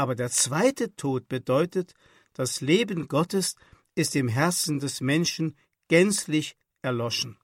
Aber 0.00 0.14
der 0.14 0.30
zweite 0.30 0.96
Tod 0.96 1.28
bedeutet, 1.28 1.92
das 2.32 2.62
Leben 2.62 3.06
Gottes 3.06 3.54
ist 3.94 4.16
im 4.16 4.28
Herzen 4.28 4.78
des 4.78 5.02
Menschen 5.02 5.58
gänzlich 5.88 6.56
erloschen. 6.80 7.36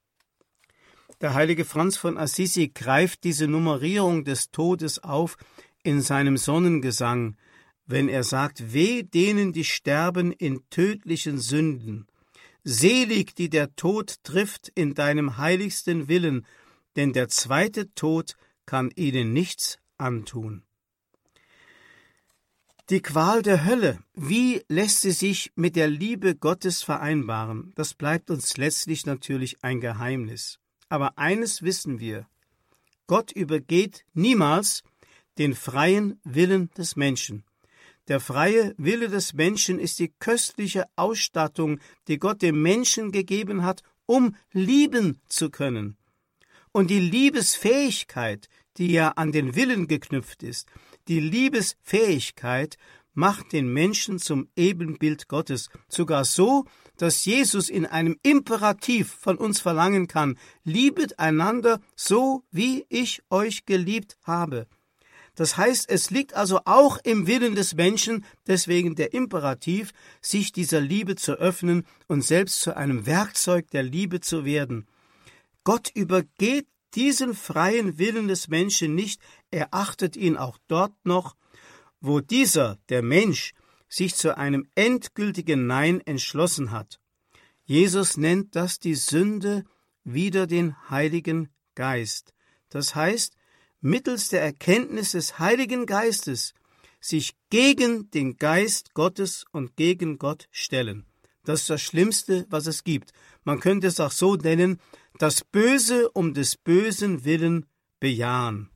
Der 1.21 1.35
heilige 1.35 1.67
Franz 1.67 1.99
von 1.99 2.17
Assisi 2.17 2.69
greift 2.69 3.25
diese 3.25 3.47
Nummerierung 3.47 4.25
des 4.25 4.53
Todes 4.53 5.05
auf 5.05 5.37
in 5.83 6.01
seinem 6.01 6.39
Sonnengesang, 6.39 7.37
wenn 7.85 8.09
er 8.09 8.25
sagt, 8.25 8.73
weh 8.73 9.03
denen, 9.03 9.53
die 9.53 9.65
sterben 9.65 10.33
in 10.33 10.63
tödlichen 10.71 11.39
Sünden, 11.39 12.07
selig, 12.65 13.35
die 13.35 13.51
der 13.51 13.77
Tod 13.77 14.15
trifft 14.25 14.73
in 14.75 14.95
deinem 14.95 15.37
heiligsten 15.37 16.09
Willen, 16.09 16.47
denn 16.97 17.13
der 17.13 17.29
zweite 17.29 17.93
Tod 17.93 18.35
kann 18.65 18.91
ihnen 18.97 19.35
nichts 19.35 19.77
antun. 19.99 20.66
Die 22.89 23.03
Qual 23.03 23.43
der 23.43 23.65
Hölle, 23.65 23.99
wie 24.15 24.63
lässt 24.69 25.01
sie 25.01 25.11
sich 25.11 25.51
mit 25.57 25.75
der 25.75 25.89
Liebe 25.89 26.37
Gottes 26.37 26.85
vereinbaren? 26.85 27.73
Das 27.75 27.95
bleibt 27.95 28.31
uns 28.31 28.57
letztlich 28.59 29.07
natürlich 29.07 29.57
ein 29.65 29.81
Geheimnis. 29.81 30.61
Aber 30.89 31.19
eines 31.19 31.63
wissen 31.63 31.99
wir, 31.99 32.29
Gott 33.09 33.33
übergeht 33.33 34.05
niemals 34.15 34.85
den 35.37 35.57
freien 35.57 36.21
Willen 36.23 36.71
des 36.79 36.95
Menschen. 36.95 37.43
Der 38.07 38.21
freie 38.21 38.73
Wille 38.79 39.09
des 39.09 39.35
Menschen 39.35 39.81
ist 39.81 39.99
die 39.99 40.13
köstliche 40.21 40.85
Ausstattung, 40.95 41.81
die 42.07 42.21
Gott 42.21 42.41
dem 42.41 42.63
Menschen 42.63 43.11
gegeben 43.11 43.65
hat, 43.65 43.83
um 44.07 44.37
lieben 44.53 45.21
zu 45.27 45.51
können. 45.51 45.97
Und 46.71 46.91
die 46.91 47.01
Liebesfähigkeit, 47.01 48.49
die 48.77 48.93
ja 48.93 49.09
an 49.17 49.33
den 49.33 49.57
Willen 49.57 49.89
geknüpft 49.89 50.45
ist, 50.45 50.69
die 51.09 51.21
Liebesfähigkeit 51.21 52.77
macht 53.15 53.53
den 53.53 53.73
Menschen 53.73 54.19
zum 54.19 54.49
Ebenbild 54.57 55.29
Gottes, 55.29 55.71
sogar 55.89 56.25
so, 56.25 56.67
dass 56.99 57.25
Jesus 57.25 57.69
in 57.69 57.87
einem 57.87 58.17
Imperativ 58.23 59.11
von 59.11 59.39
uns 59.39 59.61
verlangen 59.61 60.07
kann, 60.07 60.39
liebet 60.65 61.19
einander 61.19 61.81
so, 61.95 62.45
wie 62.51 62.87
ich 62.89 63.23
euch 63.31 63.65
geliebt 63.65 64.19
habe. 64.23 64.67
Das 65.35 65.59
heißt, 65.59 65.91
es 65.91 66.11
liegt 66.11 66.35
also 66.35 66.61
auch 66.65 66.99
im 67.05 67.27
Willen 67.27 67.55
des 67.55 67.75
Menschen, 67.75 68.25
deswegen 68.47 68.95
der 68.95 69.13
Imperativ, 69.13 69.93
sich 70.23 70.51
dieser 70.51 70.81
Liebe 70.81 71.15
zu 71.15 71.33
öffnen 71.33 71.87
und 72.07 72.23
selbst 72.23 72.61
zu 72.61 72.75
einem 72.75 73.05
Werkzeug 73.07 73.71
der 73.71 73.83
Liebe 73.83 74.21
zu 74.21 74.47
werden. 74.47 74.87
Gott 75.63 75.91
übergeht 75.95 76.67
diesen 76.97 77.35
freien 77.35 77.99
Willen 77.99 78.27
des 78.27 78.49
Menschen 78.49 78.95
nicht, 78.95 79.21
er 79.51 79.69
achtet 79.73 80.17
ihn 80.17 80.37
auch 80.37 80.59
dort 80.67 80.95
noch, 81.05 81.37
wo 82.01 82.21
dieser, 82.21 82.79
der 82.89 83.03
Mensch, 83.03 83.53
sich 83.89 84.15
zu 84.17 84.37
einem 84.37 84.69
endgültigen 84.75 85.67
Nein 85.67 86.01
entschlossen 86.01 86.73
hat. 86.73 87.01
Jesus 87.65 88.17
nennt 88.17 88.57
das 88.57 88.79
die 88.79 88.95
Sünde 88.95 89.65
wider 90.05 90.47
den 90.47 90.75
Heiligen 90.91 91.51
Geist. 91.75 92.33
Das 92.69 92.95
heißt, 92.95 93.37
mittels 93.81 94.29
der 94.29 94.43
Erkenntnis 94.43 95.13
des 95.13 95.39
Heiligen 95.39 95.87
Geistes 95.87 96.55
sich 97.01 97.37
gegen 97.51 98.11
den 98.11 98.37
Geist 98.37 98.95
Gottes 98.95 99.45
und 99.53 99.77
gegen 99.77 100.19
Gott 100.19 100.49
stellen. 100.51 101.05
Das 101.45 101.61
ist 101.61 101.71
das 101.71 101.83
Schlimmste, 101.83 102.47
was 102.51 102.67
es 102.67 102.83
gibt. 102.83 103.13
Man 103.45 103.61
könnte 103.61 103.87
es 103.87 104.01
auch 104.01 104.11
so 104.11 104.35
nennen, 104.35 104.81
das 105.19 105.45
Böse 105.45 106.11
um 106.11 106.35
des 106.35 106.57
Bösen 106.57 107.25
willen 107.25 107.67
bejahen. 108.01 108.71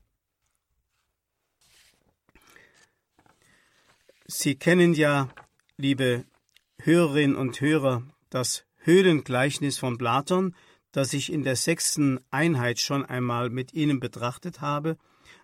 Sie 4.26 4.54
kennen 4.54 4.94
ja 4.94 5.28
liebe 5.76 6.24
Hörerinnen 6.78 7.36
und 7.36 7.60
Hörer, 7.60 8.02
das 8.30 8.64
Höhlengleichnis 8.76 9.78
von 9.78 9.98
Platon, 9.98 10.54
das 10.92 11.12
ich 11.12 11.32
in 11.32 11.42
der 11.42 11.56
sechsten 11.56 12.20
Einheit 12.30 12.80
schon 12.80 13.04
einmal 13.04 13.50
mit 13.50 13.74
Ihnen 13.74 14.00
betrachtet 14.00 14.60
habe, 14.60 14.96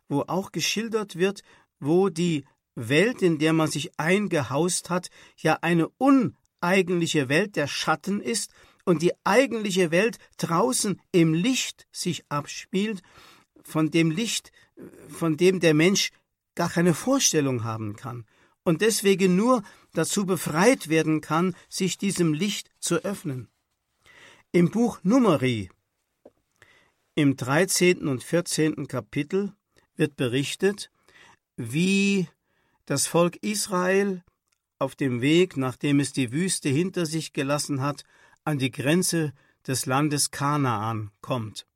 wo 0.08 0.22
auch 0.22 0.52
geschildert 0.52 1.16
wird, 1.16 1.42
wo 1.78 2.08
die 2.08 2.44
Welt, 2.74 3.22
in 3.22 3.38
der 3.38 3.52
man 3.52 3.68
sich 3.68 3.98
eingehaust 3.98 4.90
hat, 4.90 5.08
ja 5.36 5.58
eine 5.62 5.88
uneigentliche 5.98 7.28
Welt 7.28 7.56
der 7.56 7.66
Schatten 7.66 8.20
ist 8.20 8.52
und 8.86 9.02
die 9.02 9.12
eigentliche 9.24 9.90
Welt 9.90 10.16
draußen 10.38 10.98
im 11.12 11.34
Licht 11.34 11.86
sich 11.92 12.24
abspielt, 12.30 13.02
von 13.62 13.90
dem 13.90 14.10
Licht, 14.10 14.52
von 15.08 15.36
dem 15.36 15.60
der 15.60 15.74
Mensch 15.74 16.12
gar 16.54 16.70
keine 16.70 16.94
Vorstellung 16.94 17.64
haben 17.64 17.96
kann 17.96 18.24
und 18.66 18.80
deswegen 18.80 19.36
nur 19.36 19.62
dazu 19.92 20.26
befreit 20.26 20.88
werden 20.88 21.20
kann, 21.20 21.54
sich 21.68 21.98
diesem 21.98 22.32
Licht 22.32 22.70
zu 22.80 22.96
öffnen. 23.04 23.48
Im 24.50 24.70
Buch 24.70 24.98
Numeri, 25.02 25.70
im 27.14 27.36
13. 27.36 28.08
und 28.08 28.24
14. 28.24 28.88
Kapitel, 28.88 29.52
wird 29.94 30.16
berichtet, 30.16 30.90
wie 31.56 32.28
das 32.86 33.06
Volk 33.06 33.36
Israel 33.36 34.24
auf 34.78 34.94
dem 34.94 35.20
Weg, 35.20 35.56
nachdem 35.56 36.00
es 36.00 36.12
die 36.12 36.32
Wüste 36.32 36.68
hinter 36.68 37.06
sich 37.06 37.32
gelassen 37.32 37.80
hat, 37.80 38.04
an 38.46 38.58
die 38.58 38.70
Grenze 38.70 39.32
des 39.66 39.84
Landes 39.86 40.30
Kanaan 40.30 41.10
kommt. 41.20 41.66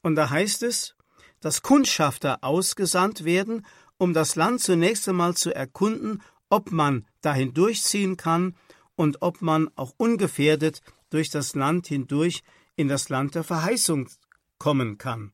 Und 0.00 0.14
da 0.14 0.30
heißt 0.30 0.62
es, 0.62 0.94
dass 1.40 1.62
Kundschafter 1.62 2.38
ausgesandt 2.42 3.24
werden, 3.24 3.66
um 3.98 4.14
das 4.14 4.36
Land 4.36 4.60
zunächst 4.60 5.08
einmal 5.08 5.34
zu 5.34 5.54
erkunden, 5.54 6.22
ob 6.48 6.70
man 6.70 7.06
dahin 7.20 7.52
durchziehen 7.52 8.16
kann 8.16 8.54
und 8.94 9.22
ob 9.22 9.42
man 9.42 9.70
auch 9.74 9.92
ungefährdet 9.96 10.80
durch 11.10 11.30
das 11.30 11.54
Land 11.54 11.88
hindurch 11.88 12.42
in 12.76 12.88
das 12.88 13.08
Land 13.08 13.34
der 13.34 13.44
Verheißung 13.44 14.08
kommen 14.58 14.98
kann. 14.98 15.32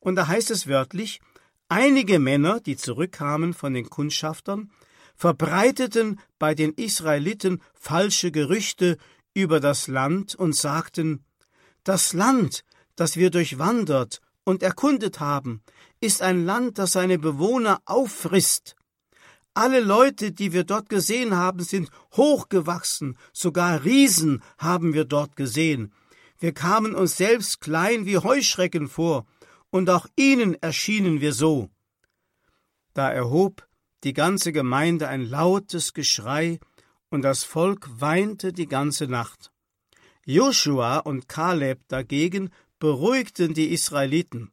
Und 0.00 0.16
da 0.16 0.26
heißt 0.26 0.50
es 0.50 0.66
wörtlich, 0.66 1.20
einige 1.68 2.18
Männer, 2.18 2.60
die 2.60 2.76
zurückkamen 2.76 3.54
von 3.54 3.74
den 3.74 3.88
Kundschaftern, 3.88 4.70
verbreiteten 5.16 6.20
bei 6.38 6.54
den 6.54 6.72
Israeliten 6.74 7.62
falsche 7.74 8.30
Gerüchte 8.30 8.98
über 9.36 9.60
das 9.60 9.86
Land 9.86 10.34
und 10.34 10.56
sagten, 10.56 11.22
das 11.84 12.14
Land, 12.14 12.64
das 12.96 13.18
wir 13.18 13.30
durchwandert 13.30 14.22
und 14.44 14.62
erkundet 14.62 15.20
haben, 15.20 15.62
ist 16.00 16.22
ein 16.22 16.46
Land, 16.46 16.78
das 16.78 16.92
seine 16.92 17.18
Bewohner 17.18 17.82
auffrisst. 17.84 18.76
Alle 19.52 19.80
Leute, 19.80 20.32
die 20.32 20.54
wir 20.54 20.64
dort 20.64 20.88
gesehen 20.88 21.36
haben, 21.36 21.62
sind 21.62 21.90
hochgewachsen, 22.16 23.18
sogar 23.34 23.84
Riesen 23.84 24.42
haben 24.56 24.94
wir 24.94 25.04
dort 25.04 25.36
gesehen. 25.36 25.92
Wir 26.38 26.54
kamen 26.54 26.94
uns 26.94 27.18
selbst 27.18 27.60
klein 27.60 28.06
wie 28.06 28.16
Heuschrecken 28.16 28.88
vor, 28.88 29.26
und 29.68 29.90
auch 29.90 30.06
ihnen 30.16 30.54
erschienen 30.62 31.20
wir 31.20 31.34
so. 31.34 31.68
Da 32.94 33.10
erhob 33.10 33.68
die 34.02 34.14
ganze 34.14 34.52
Gemeinde 34.52 35.08
ein 35.08 35.26
lautes 35.26 35.92
Geschrei, 35.92 36.58
und 37.10 37.22
das 37.22 37.44
Volk 37.44 37.88
weinte 38.00 38.52
die 38.52 38.66
ganze 38.66 39.06
Nacht. 39.06 39.52
Joshua 40.24 40.98
und 40.98 41.28
Kaleb 41.28 41.80
dagegen 41.88 42.50
beruhigten 42.78 43.54
die 43.54 43.72
Israeliten. 43.72 44.50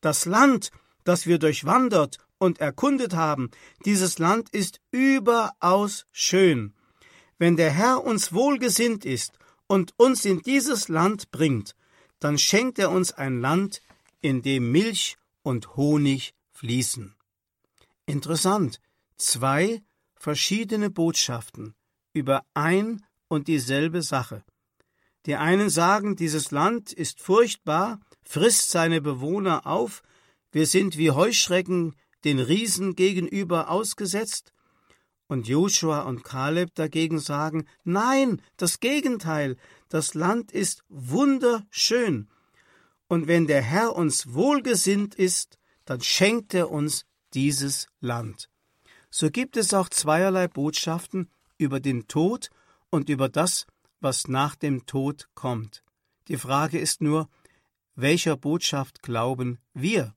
Das 0.00 0.24
Land, 0.24 0.70
das 1.04 1.26
wir 1.26 1.38
durchwandert 1.38 2.18
und 2.38 2.60
erkundet 2.60 3.14
haben, 3.14 3.50
dieses 3.84 4.18
Land 4.18 4.50
ist 4.50 4.80
überaus 4.92 6.06
schön. 6.12 6.74
Wenn 7.38 7.56
der 7.56 7.70
Herr 7.70 8.04
uns 8.04 8.32
wohlgesinnt 8.32 9.04
ist 9.04 9.38
und 9.66 9.92
uns 9.96 10.24
in 10.24 10.40
dieses 10.42 10.88
Land 10.88 11.30
bringt, 11.30 11.74
dann 12.20 12.38
schenkt 12.38 12.78
er 12.78 12.90
uns 12.90 13.12
ein 13.12 13.40
Land, 13.40 13.82
in 14.20 14.42
dem 14.42 14.72
Milch 14.72 15.16
und 15.42 15.76
Honig 15.76 16.34
fließen. 16.52 17.14
Interessant, 18.06 18.80
zwei 19.16 19.82
verschiedene 20.14 20.88
Botschaften 20.88 21.75
über 22.16 22.44
ein 22.54 23.04
und 23.28 23.46
dieselbe 23.46 24.00
Sache. 24.00 24.42
Die 25.26 25.36
einen 25.36 25.68
sagen, 25.68 26.16
dieses 26.16 26.50
Land 26.50 26.92
ist 26.92 27.20
furchtbar, 27.20 28.00
frisst 28.24 28.70
seine 28.70 29.02
Bewohner 29.02 29.66
auf, 29.66 30.02
wir 30.50 30.66
sind 30.66 30.96
wie 30.96 31.10
Heuschrecken 31.10 31.94
den 32.24 32.38
Riesen 32.38 32.96
gegenüber 32.96 33.70
ausgesetzt, 33.70 34.52
und 35.28 35.48
Joshua 35.48 36.02
und 36.02 36.22
Kaleb 36.22 36.74
dagegen 36.74 37.18
sagen, 37.18 37.66
nein, 37.84 38.40
das 38.56 38.80
Gegenteil, 38.80 39.56
das 39.88 40.14
Land 40.14 40.52
ist 40.52 40.84
wunderschön. 40.88 42.28
Und 43.08 43.26
wenn 43.26 43.46
der 43.46 43.60
Herr 43.60 43.96
uns 43.96 44.32
wohlgesinnt 44.32 45.16
ist, 45.16 45.58
dann 45.84 46.00
schenkt 46.00 46.54
er 46.54 46.70
uns 46.70 47.04
dieses 47.34 47.88
Land. 48.00 48.48
So 49.10 49.30
gibt 49.30 49.56
es 49.56 49.74
auch 49.74 49.88
zweierlei 49.88 50.46
Botschaften 50.46 51.28
über 51.58 51.80
den 51.80 52.08
Tod 52.08 52.50
und 52.90 53.08
über 53.08 53.28
das, 53.28 53.66
was 54.00 54.28
nach 54.28 54.56
dem 54.56 54.86
Tod 54.86 55.28
kommt. 55.34 55.82
Die 56.28 56.36
Frage 56.36 56.78
ist 56.78 57.00
nur, 57.00 57.28
welcher 57.94 58.36
Botschaft 58.36 59.02
glauben 59.02 59.58
wir? 59.72 60.14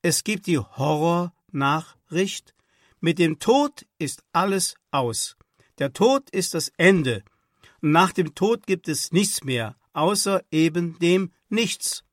Es 0.00 0.24
gibt 0.24 0.46
die 0.46 0.58
Horrornachricht, 0.58 2.54
mit 3.00 3.18
dem 3.18 3.38
Tod 3.38 3.84
ist 3.98 4.22
alles 4.32 4.76
aus. 4.92 5.36
Der 5.78 5.92
Tod 5.92 6.30
ist 6.30 6.54
das 6.54 6.72
Ende. 6.76 7.24
nach 7.80 8.12
dem 8.12 8.36
Tod 8.36 8.66
gibt 8.66 8.86
es 8.86 9.10
nichts 9.10 9.42
mehr, 9.42 9.74
außer 9.92 10.44
eben 10.52 10.98
dem 11.00 11.32
Nichts. 11.48 12.04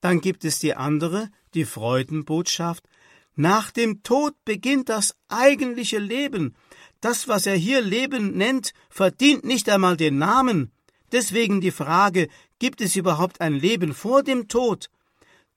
Dann 0.00 0.20
gibt 0.20 0.44
es 0.44 0.60
die 0.60 0.74
andere, 0.74 1.28
die 1.54 1.64
Freudenbotschaft. 1.64 2.88
Nach 3.34 3.70
dem 3.70 4.02
Tod 4.02 4.34
beginnt 4.44 4.88
das 4.88 5.16
eigentliche 5.28 5.98
Leben. 5.98 6.54
Das, 7.02 7.26
was 7.26 7.46
er 7.46 7.56
hier 7.56 7.80
Leben 7.80 8.38
nennt, 8.38 8.72
verdient 8.88 9.44
nicht 9.44 9.68
einmal 9.68 9.96
den 9.96 10.18
Namen. 10.18 10.70
Deswegen 11.10 11.60
die 11.60 11.72
Frage, 11.72 12.28
gibt 12.60 12.80
es 12.80 12.94
überhaupt 12.94 13.40
ein 13.40 13.54
Leben 13.54 13.92
vor 13.92 14.22
dem 14.22 14.46
Tod? 14.46 14.88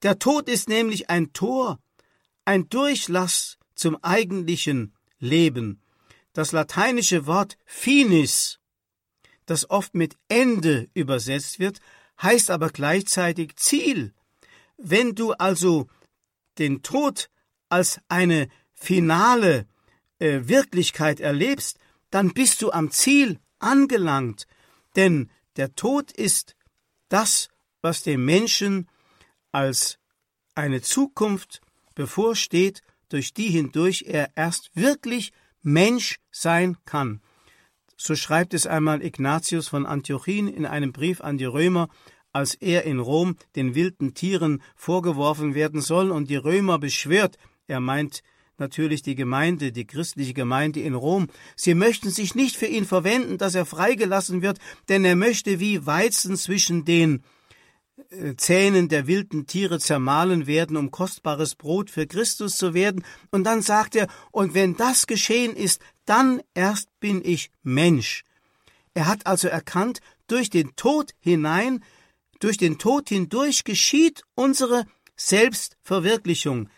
Der 0.01 0.17
Tod 0.17 0.49
ist 0.49 0.67
nämlich 0.67 1.11
ein 1.11 1.33
Tor, 1.33 1.79
ein 2.45 2.67
Durchlass 2.67 3.59
zum 3.75 3.95
eigentlichen 4.03 4.95
Leben. 5.19 5.79
Das 6.33 6.51
lateinische 6.51 7.27
Wort 7.27 7.57
finis, 7.63 8.59
das 9.45 9.69
oft 9.69 9.93
mit 9.93 10.17
Ende 10.27 10.89
übersetzt 10.95 11.59
wird, 11.59 11.79
heißt 12.19 12.49
aber 12.49 12.69
gleichzeitig 12.69 13.55
Ziel. 13.55 14.15
Wenn 14.77 15.13
du 15.13 15.33
also 15.33 15.87
den 16.57 16.81
Tod 16.81 17.29
als 17.69 18.01
eine 18.09 18.49
finale 18.73 19.67
äh, 20.19 20.41
Wirklichkeit 20.45 21.19
erlebst, 21.19 21.79
dann 22.09 22.33
bist 22.33 22.61
du 22.61 22.71
am 22.71 22.91
Ziel 22.91 23.39
angelangt, 23.59 24.47
denn 24.95 25.29
der 25.57 25.75
Tod 25.75 26.11
ist 26.11 26.55
das, 27.09 27.49
was 27.81 28.03
dem 28.03 28.25
Menschen 28.25 28.87
als 29.51 29.99
eine 30.53 30.81
Zukunft 30.81 31.61
bevorsteht, 31.93 32.81
durch 33.09 33.33
die 33.33 33.49
hindurch 33.49 34.05
er 34.07 34.31
erst 34.35 34.75
wirklich 34.75 35.31
Mensch 35.61 36.19
sein 36.31 36.77
kann. 36.85 37.21
So 37.97 38.15
schreibt 38.15 38.53
es 38.53 38.67
einmal 38.67 39.01
Ignatius 39.03 39.67
von 39.67 39.85
Antiochien 39.85 40.47
in 40.47 40.65
einem 40.65 40.91
Brief 40.91 41.21
an 41.21 41.37
die 41.37 41.45
Römer, 41.45 41.89
als 42.33 42.53
er 42.55 42.83
in 42.83 42.99
Rom 42.99 43.37
den 43.55 43.75
wilden 43.75 44.13
Tieren 44.13 44.61
vorgeworfen 44.75 45.55
werden 45.55 45.79
soll 45.79 46.11
und 46.11 46.29
die 46.29 46.35
Römer 46.35 46.79
beschwört, 46.79 47.37
er 47.67 47.79
meint 47.79 48.21
natürlich 48.59 49.01
die 49.01 49.15
Gemeinde, 49.15 49.71
die 49.71 49.85
christliche 49.85 50.33
Gemeinde 50.33 50.79
in 50.81 50.95
Rom, 50.95 51.27
sie 51.55 51.73
möchten 51.73 52.09
sich 52.09 52.35
nicht 52.35 52.55
für 52.55 52.65
ihn 52.65 52.85
verwenden, 52.85 53.37
dass 53.37 53.55
er 53.55 53.65
freigelassen 53.65 54.41
wird, 54.41 54.59
denn 54.89 55.05
er 55.05 55.15
möchte 55.15 55.59
wie 55.59 55.85
Weizen 55.85 56.37
zwischen 56.37 56.85
den 56.85 57.23
äh, 58.09 58.35
Zähnen 58.35 58.89
der 58.89 59.07
wilden 59.07 59.47
Tiere 59.47 59.79
zermahlen 59.79 60.47
werden, 60.47 60.77
um 60.77 60.91
kostbares 60.91 61.55
Brot 61.55 61.89
für 61.89 62.07
Christus 62.07 62.57
zu 62.57 62.73
werden. 62.73 63.03
Und 63.31 63.45
dann 63.45 63.61
sagt 63.61 63.95
er, 63.95 64.07
und 64.31 64.53
wenn 64.53 64.75
das 64.75 65.07
geschehen 65.07 65.55
ist, 65.55 65.81
dann 66.05 66.41
erst 66.53 66.89
bin 66.99 67.21
ich 67.23 67.51
Mensch. 67.63 68.23
Er 68.93 69.07
hat 69.07 69.25
also 69.27 69.47
erkannt, 69.47 69.99
durch 70.27 70.49
den 70.49 70.75
Tod 70.75 71.11
hinein, 71.19 71.83
durch 72.39 72.57
den 72.57 72.77
Tod 72.77 73.09
hindurch 73.09 73.63
geschieht 73.63 74.23
unsere 74.35 74.85
Selbstverwirklichung. 75.15 76.69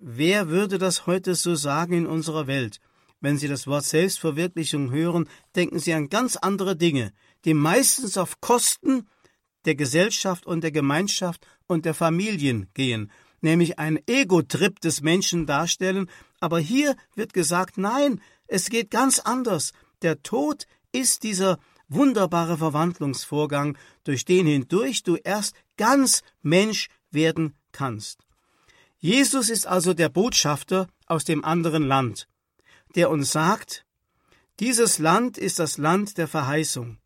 Wer 0.00 0.48
würde 0.48 0.78
das 0.78 1.06
heute 1.06 1.34
so 1.34 1.54
sagen 1.54 1.94
in 1.94 2.06
unserer 2.06 2.46
Welt? 2.46 2.80
Wenn 3.20 3.38
Sie 3.38 3.48
das 3.48 3.66
Wort 3.66 3.84
Selbstverwirklichung 3.84 4.90
hören, 4.90 5.28
denken 5.54 5.78
Sie 5.78 5.94
an 5.94 6.08
ganz 6.08 6.36
andere 6.36 6.76
Dinge, 6.76 7.12
die 7.44 7.54
meistens 7.54 8.18
auf 8.18 8.40
Kosten 8.40 9.08
der 9.64 9.76
Gesellschaft 9.76 10.46
und 10.46 10.62
der 10.62 10.72
Gemeinschaft 10.72 11.46
und 11.66 11.84
der 11.84 11.94
Familien 11.94 12.68
gehen, 12.74 13.10
nämlich 13.40 13.78
ein 13.78 14.00
Ego-Trip 14.06 14.80
des 14.80 15.00
Menschen 15.00 15.46
darstellen, 15.46 16.10
aber 16.40 16.58
hier 16.58 16.96
wird 17.14 17.32
gesagt, 17.32 17.78
nein, 17.78 18.20
es 18.46 18.68
geht 18.68 18.90
ganz 18.90 19.20
anders. 19.20 19.72
Der 20.02 20.22
Tod 20.22 20.66
ist 20.92 21.22
dieser 21.22 21.58
wunderbare 21.88 22.58
Verwandlungsvorgang, 22.58 23.78
durch 24.02 24.24
den 24.24 24.46
hindurch 24.46 25.02
du 25.02 25.16
erst 25.16 25.54
ganz 25.76 26.22
Mensch 26.42 26.88
werden 27.10 27.54
kannst. 27.72 28.23
Jesus 29.04 29.50
ist 29.50 29.66
also 29.66 29.92
der 29.92 30.08
Botschafter 30.08 30.88
aus 31.04 31.24
dem 31.24 31.44
anderen 31.44 31.86
Land, 31.86 32.26
der 32.94 33.10
uns 33.10 33.32
sagt, 33.32 33.84
dieses 34.60 34.98
Land 34.98 35.36
ist 35.36 35.58
das 35.58 35.76
Land 35.76 36.16
der 36.16 36.26
Verheißung. 36.26 36.96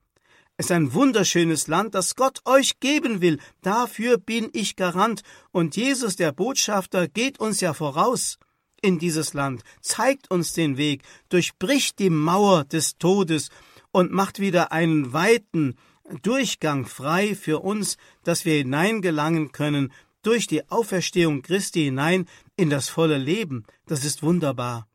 Es 0.57 0.67
ist 0.67 0.71
ein 0.71 0.95
wunderschönes 0.95 1.67
Land, 1.67 1.97
das 1.97 2.15
Gott 2.15 2.39
euch 2.45 2.79
geben 2.79 3.21
will. 3.21 3.41
Dafür 3.63 4.17
bin 4.17 4.49
ich 4.53 4.77
Garant. 4.77 5.23
Und 5.51 5.75
Jesus, 5.75 6.15
der 6.15 6.31
Botschafter, 6.31 7.09
geht 7.09 7.41
uns 7.41 7.61
ja 7.61 7.75
voraus 7.75 8.39
in 8.81 9.01
dieses 9.01 9.35
Land, 9.35 9.65
zeigt 9.81 10.31
uns 10.31 10.53
den 10.53 10.77
Weg, 10.77 11.03
durchbricht 11.31 11.99
die 11.99 12.11
Mauer 12.11 12.63
des 12.63 12.99
Todes 12.99 13.49
und 13.91 14.13
macht 14.13 14.39
wieder 14.39 14.71
einen 14.71 15.13
weiten 15.13 15.75
Durchgang 16.23 16.87
frei 16.87 17.35
für 17.35 17.59
uns, 17.59 17.97
dass 18.23 18.45
wir 18.45 18.55
hineingelangen 18.55 19.51
können 19.51 19.93
durch 20.29 20.47
die 20.47 20.69
Auferstehung 20.69 21.41
Christi 21.41 21.85
hinein 21.85 22.27
in 22.55 22.69
das 22.69 22.91
volle 22.91 23.17
Leben. 23.17 23.65
Das 23.87 24.05
ist 24.05 24.23
wunderbar. 24.23 24.87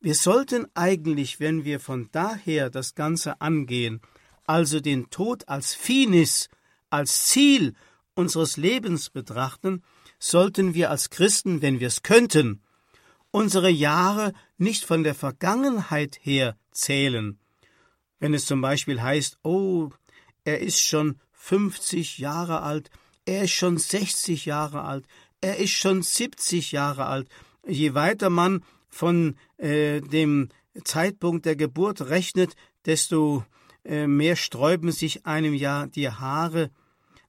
Wir 0.00 0.14
sollten 0.14 0.66
eigentlich, 0.74 1.40
wenn 1.40 1.64
wir 1.64 1.80
von 1.80 2.10
daher 2.12 2.68
das 2.68 2.94
Ganze 2.94 3.40
angehen, 3.40 4.02
also 4.44 4.80
den 4.80 5.08
Tod 5.08 5.48
als 5.48 5.72
Finis, 5.74 6.50
als 6.90 7.24
Ziel 7.24 7.72
unseres 8.12 8.58
Lebens 8.58 9.08
betrachten, 9.08 9.82
sollten 10.18 10.74
wir 10.74 10.90
als 10.90 11.08
Christen, 11.08 11.62
wenn 11.62 11.80
wir 11.80 11.86
es 11.86 12.02
könnten, 12.02 12.60
unsere 13.30 13.70
Jahre 13.70 14.34
nicht 14.58 14.84
von 14.84 15.04
der 15.04 15.14
Vergangenheit 15.14 16.18
her 16.20 16.58
zählen. 16.70 17.38
Wenn 18.18 18.34
es 18.34 18.44
zum 18.44 18.60
Beispiel 18.60 19.00
heißt, 19.00 19.38
oh, 19.42 19.88
er 20.44 20.58
ist 20.58 20.82
schon 20.82 21.18
50 21.32 22.18
Jahre 22.18 22.60
alt, 22.60 22.90
er 23.28 23.44
ist 23.44 23.52
schon 23.52 23.76
60 23.76 24.46
Jahre 24.46 24.82
alt, 24.82 25.06
er 25.40 25.58
ist 25.58 25.72
schon 25.72 26.02
70 26.02 26.72
Jahre 26.72 27.06
alt. 27.06 27.28
Je 27.66 27.94
weiter 27.94 28.30
man 28.30 28.64
von 28.88 29.36
äh, 29.58 30.00
dem 30.00 30.48
Zeitpunkt 30.84 31.44
der 31.44 31.54
Geburt 31.54 32.00
rechnet, 32.08 32.56
desto 32.86 33.44
äh, 33.84 34.06
mehr 34.06 34.36
sträuben 34.36 34.92
sich 34.92 35.26
einem 35.26 35.52
ja 35.52 35.86
die 35.86 36.08
Haare. 36.08 36.70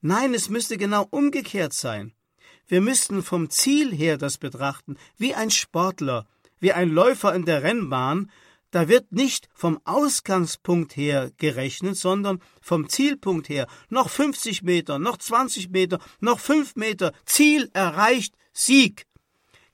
Nein, 0.02 0.34
es 0.34 0.50
müsste 0.50 0.78
genau 0.78 1.06
umgekehrt 1.12 1.74
sein. 1.74 2.14
Wir 2.68 2.80
müssten 2.80 3.22
vom 3.22 3.50
Ziel 3.50 3.94
her 3.94 4.18
das 4.18 4.38
betrachten, 4.38 4.96
wie 5.18 5.36
ein 5.36 5.52
Sportler, 5.52 6.28
wie 6.60 6.72
ein 6.72 6.90
Läufer 6.90 7.36
in 7.36 7.44
der 7.44 7.64
Rennbahn, 7.64 8.32
da 8.72 8.88
wird 8.88 9.12
nicht 9.12 9.50
vom 9.54 9.80
Ausgangspunkt 9.86 10.96
her 10.96 11.32
gerechnet, 11.38 11.98
sondern 11.98 12.40
vom 12.62 12.90
Zielpunkt 12.90 13.50
her. 13.50 13.68
Noch 13.90 14.10
50 14.10 14.64
Meter, 14.64 15.00
noch 15.00 15.18
20 15.18 15.70
Meter, 15.70 16.00
noch 16.20 16.40
5 16.40 16.76
Meter, 16.76 17.14
Ziel 17.26 17.70
erreicht, 17.74 18.36
Sieg. 18.54 19.06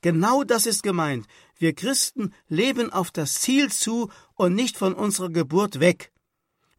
Genau 0.02 0.44
das 0.44 0.66
ist 0.66 0.84
gemeint. 0.84 1.26
Wir 1.58 1.74
Christen 1.74 2.34
leben 2.48 2.92
auf 2.92 3.12
das 3.12 3.36
Ziel 3.36 3.72
zu 3.72 4.10
und 4.36 4.54
nicht 4.54 4.78
von 4.78 4.94
unserer 4.94 5.30
Geburt 5.30 5.80
weg. 5.80 6.12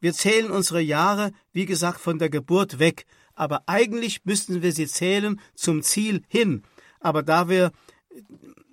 Wir 0.00 0.12
zählen 0.12 0.50
unsere 0.50 0.81
Jahre, 0.81 1.33
wie 1.52 1.66
gesagt, 1.66 2.00
von 2.00 2.18
der 2.18 2.31
Geburt 2.31 2.79
weg 2.79 3.07
aber 3.37 3.62
eigentlich 3.66 4.24
müssten 4.24 4.62
wir 4.62 4.72
sie 4.72 4.88
zählen 4.88 5.40
zum 5.55 5.83
Ziel 5.83 6.22
hin. 6.26 6.62
Aber 6.98 7.22
da 7.22 7.48
wir 7.48 7.70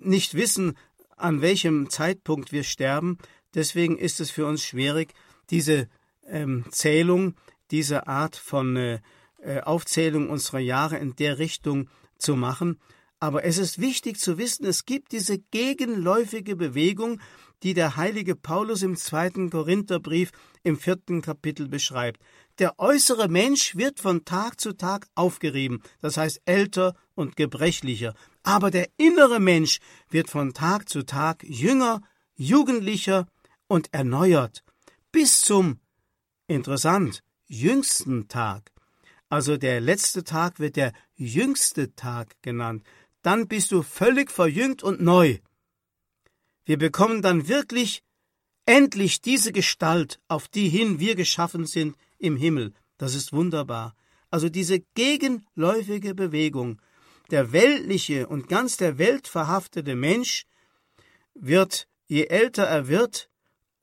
nicht 0.00 0.34
wissen, 0.34 0.76
an 1.16 1.42
welchem 1.42 1.90
Zeitpunkt 1.90 2.50
wir 2.50 2.64
sterben, 2.64 3.18
deswegen 3.54 3.98
ist 3.98 4.20
es 4.20 4.30
für 4.30 4.46
uns 4.46 4.62
schwierig, 4.62 5.14
diese 5.50 5.88
ähm, 6.26 6.64
Zählung, 6.70 7.34
diese 7.70 8.06
Art 8.06 8.36
von 8.36 8.76
äh, 8.76 9.00
äh 9.42 9.60
Aufzählung 9.60 10.30
unserer 10.30 10.60
Jahre 10.60 10.98
in 10.98 11.16
der 11.16 11.38
Richtung 11.38 11.88
zu 12.18 12.36
machen. 12.36 12.78
Aber 13.20 13.44
es 13.44 13.58
ist 13.58 13.80
wichtig 13.80 14.18
zu 14.18 14.38
wissen, 14.38 14.66
es 14.66 14.84
gibt 14.84 15.12
diese 15.12 15.38
gegenläufige 15.38 16.56
Bewegung, 16.56 17.20
die 17.62 17.72
der 17.72 17.96
heilige 17.96 18.36
Paulus 18.36 18.82
im 18.82 18.96
zweiten 18.96 19.48
Korintherbrief 19.48 20.30
im 20.62 20.76
vierten 20.76 21.22
Kapitel 21.22 21.68
beschreibt. 21.68 22.20
Der 22.58 22.78
äußere 22.78 23.28
Mensch 23.28 23.76
wird 23.76 23.98
von 24.00 24.24
Tag 24.24 24.60
zu 24.60 24.74
Tag 24.74 25.06
aufgerieben, 25.14 25.82
das 26.00 26.16
heißt 26.18 26.42
älter 26.44 26.94
und 27.14 27.36
gebrechlicher, 27.36 28.14
aber 28.42 28.70
der 28.70 28.88
innere 28.98 29.40
Mensch 29.40 29.78
wird 30.10 30.28
von 30.28 30.52
Tag 30.52 30.88
zu 30.88 31.04
Tag 31.04 31.42
jünger, 31.42 32.02
jugendlicher 32.36 33.26
und 33.74 33.92
erneuert, 33.92 34.62
bis 35.10 35.40
zum, 35.40 35.80
interessant, 36.46 37.24
jüngsten 37.48 38.28
Tag. 38.28 38.70
Also 39.28 39.56
der 39.56 39.80
letzte 39.80 40.22
Tag 40.22 40.60
wird 40.60 40.76
der 40.76 40.92
jüngste 41.16 41.92
Tag 41.96 42.36
genannt. 42.40 42.84
Dann 43.22 43.48
bist 43.48 43.72
du 43.72 43.82
völlig 43.82 44.30
verjüngt 44.30 44.84
und 44.84 45.00
neu. 45.00 45.38
Wir 46.64 46.78
bekommen 46.78 47.20
dann 47.20 47.48
wirklich 47.48 48.04
endlich 48.64 49.20
diese 49.20 49.50
Gestalt, 49.50 50.20
auf 50.28 50.46
die 50.46 50.68
hin 50.68 51.00
wir 51.00 51.16
geschaffen 51.16 51.66
sind, 51.66 51.96
im 52.18 52.36
Himmel. 52.36 52.74
Das 52.96 53.16
ist 53.16 53.32
wunderbar. 53.32 53.96
Also 54.30 54.48
diese 54.48 54.78
gegenläufige 54.94 56.14
Bewegung. 56.14 56.80
Der 57.32 57.50
weltliche 57.50 58.28
und 58.28 58.46
ganz 58.46 58.76
der 58.76 58.98
Welt 58.98 59.26
verhaftete 59.26 59.96
Mensch 59.96 60.46
wird, 61.34 61.88
je 62.06 62.26
älter 62.26 62.64
er 62.66 62.86
wird, 62.86 63.30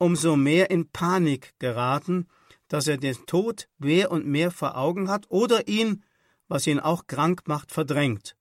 umso 0.01 0.35
mehr 0.35 0.71
in 0.71 0.89
Panik 0.89 1.53
geraten, 1.59 2.27
dass 2.67 2.87
er 2.87 2.97
den 2.97 3.15
Tod 3.27 3.67
mehr 3.77 4.09
und 4.09 4.25
mehr 4.25 4.49
vor 4.49 4.75
Augen 4.75 5.09
hat 5.09 5.29
oder 5.29 5.67
ihn, 5.67 6.03
was 6.47 6.65
ihn 6.65 6.79
auch 6.79 7.05
krank 7.05 7.43
macht, 7.45 7.71
verdrängt. 7.71 8.35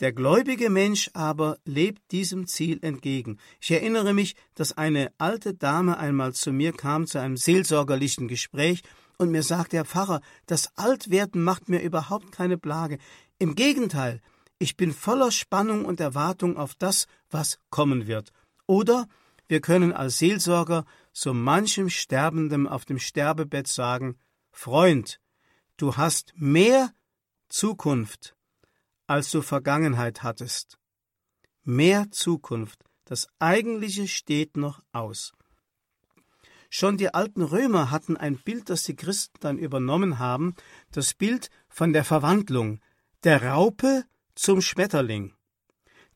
Der 0.00 0.12
gläubige 0.12 0.70
Mensch 0.70 1.10
aber 1.12 1.58
lebt 1.66 2.10
diesem 2.10 2.46
Ziel 2.46 2.78
entgegen. 2.80 3.36
Ich 3.60 3.70
erinnere 3.70 4.14
mich, 4.14 4.34
dass 4.54 4.72
eine 4.78 5.12
alte 5.18 5.52
Dame 5.52 5.98
einmal 5.98 6.32
zu 6.32 6.52
mir 6.52 6.72
kam 6.72 7.06
zu 7.06 7.20
einem 7.20 7.36
seelsorgerlichen 7.36 8.26
Gespräch 8.26 8.82
und 9.18 9.30
mir 9.30 9.42
sagte, 9.42 9.76
Herr 9.76 9.84
Pfarrer, 9.84 10.22
das 10.46 10.70
Altwerden 10.76 11.44
macht 11.44 11.68
mir 11.68 11.82
überhaupt 11.82 12.32
keine 12.32 12.56
Plage. 12.56 12.96
Im 13.38 13.56
Gegenteil, 13.56 14.22
ich 14.58 14.78
bin 14.78 14.94
voller 14.94 15.32
Spannung 15.32 15.84
und 15.84 16.00
Erwartung 16.00 16.56
auf 16.56 16.74
das, 16.74 17.06
was 17.30 17.58
kommen 17.68 18.06
wird. 18.06 18.32
Oder 18.66 19.06
wir 19.48 19.60
können 19.60 19.92
als 19.92 20.18
Seelsorger 20.18 20.84
so 21.12 21.32
manchem 21.32 21.88
Sterbendem 21.88 22.66
auf 22.66 22.84
dem 22.84 22.98
Sterbebett 22.98 23.68
sagen, 23.68 24.18
Freund, 24.50 25.20
du 25.76 25.96
hast 25.96 26.32
mehr 26.36 26.92
Zukunft 27.48 28.36
als 29.06 29.30
du 29.30 29.42
Vergangenheit 29.42 30.22
hattest. 30.22 30.78
Mehr 31.62 32.10
Zukunft, 32.10 32.84
das 33.04 33.28
Eigentliche 33.38 34.08
steht 34.08 34.56
noch 34.56 34.80
aus. 34.92 35.32
Schon 36.68 36.96
die 36.96 37.14
alten 37.14 37.42
Römer 37.42 37.90
hatten 37.90 38.16
ein 38.16 38.38
Bild, 38.38 38.68
das 38.70 38.82
die 38.82 38.96
Christen 38.96 39.38
dann 39.40 39.58
übernommen 39.58 40.18
haben, 40.18 40.54
das 40.90 41.14
Bild 41.14 41.50
von 41.68 41.92
der 41.92 42.04
Verwandlung, 42.04 42.80
der 43.22 43.42
Raupe 43.44 44.04
zum 44.34 44.60
Schmetterling. 44.60 45.35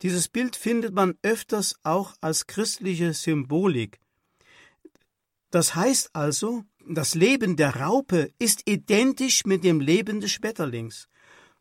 Dieses 0.02 0.28
Bild 0.28 0.56
findet 0.56 0.94
man 0.94 1.14
öfters 1.22 1.74
auch 1.82 2.14
als 2.20 2.46
christliche 2.46 3.12
Symbolik. 3.12 4.00
Das 5.50 5.74
heißt 5.74 6.10
also, 6.14 6.64
das 6.88 7.14
Leben 7.14 7.56
der 7.56 7.76
Raupe 7.76 8.30
ist 8.38 8.68
identisch 8.68 9.44
mit 9.44 9.64
dem 9.64 9.80
Leben 9.80 10.20
des 10.20 10.32
Schmetterlings. 10.32 11.08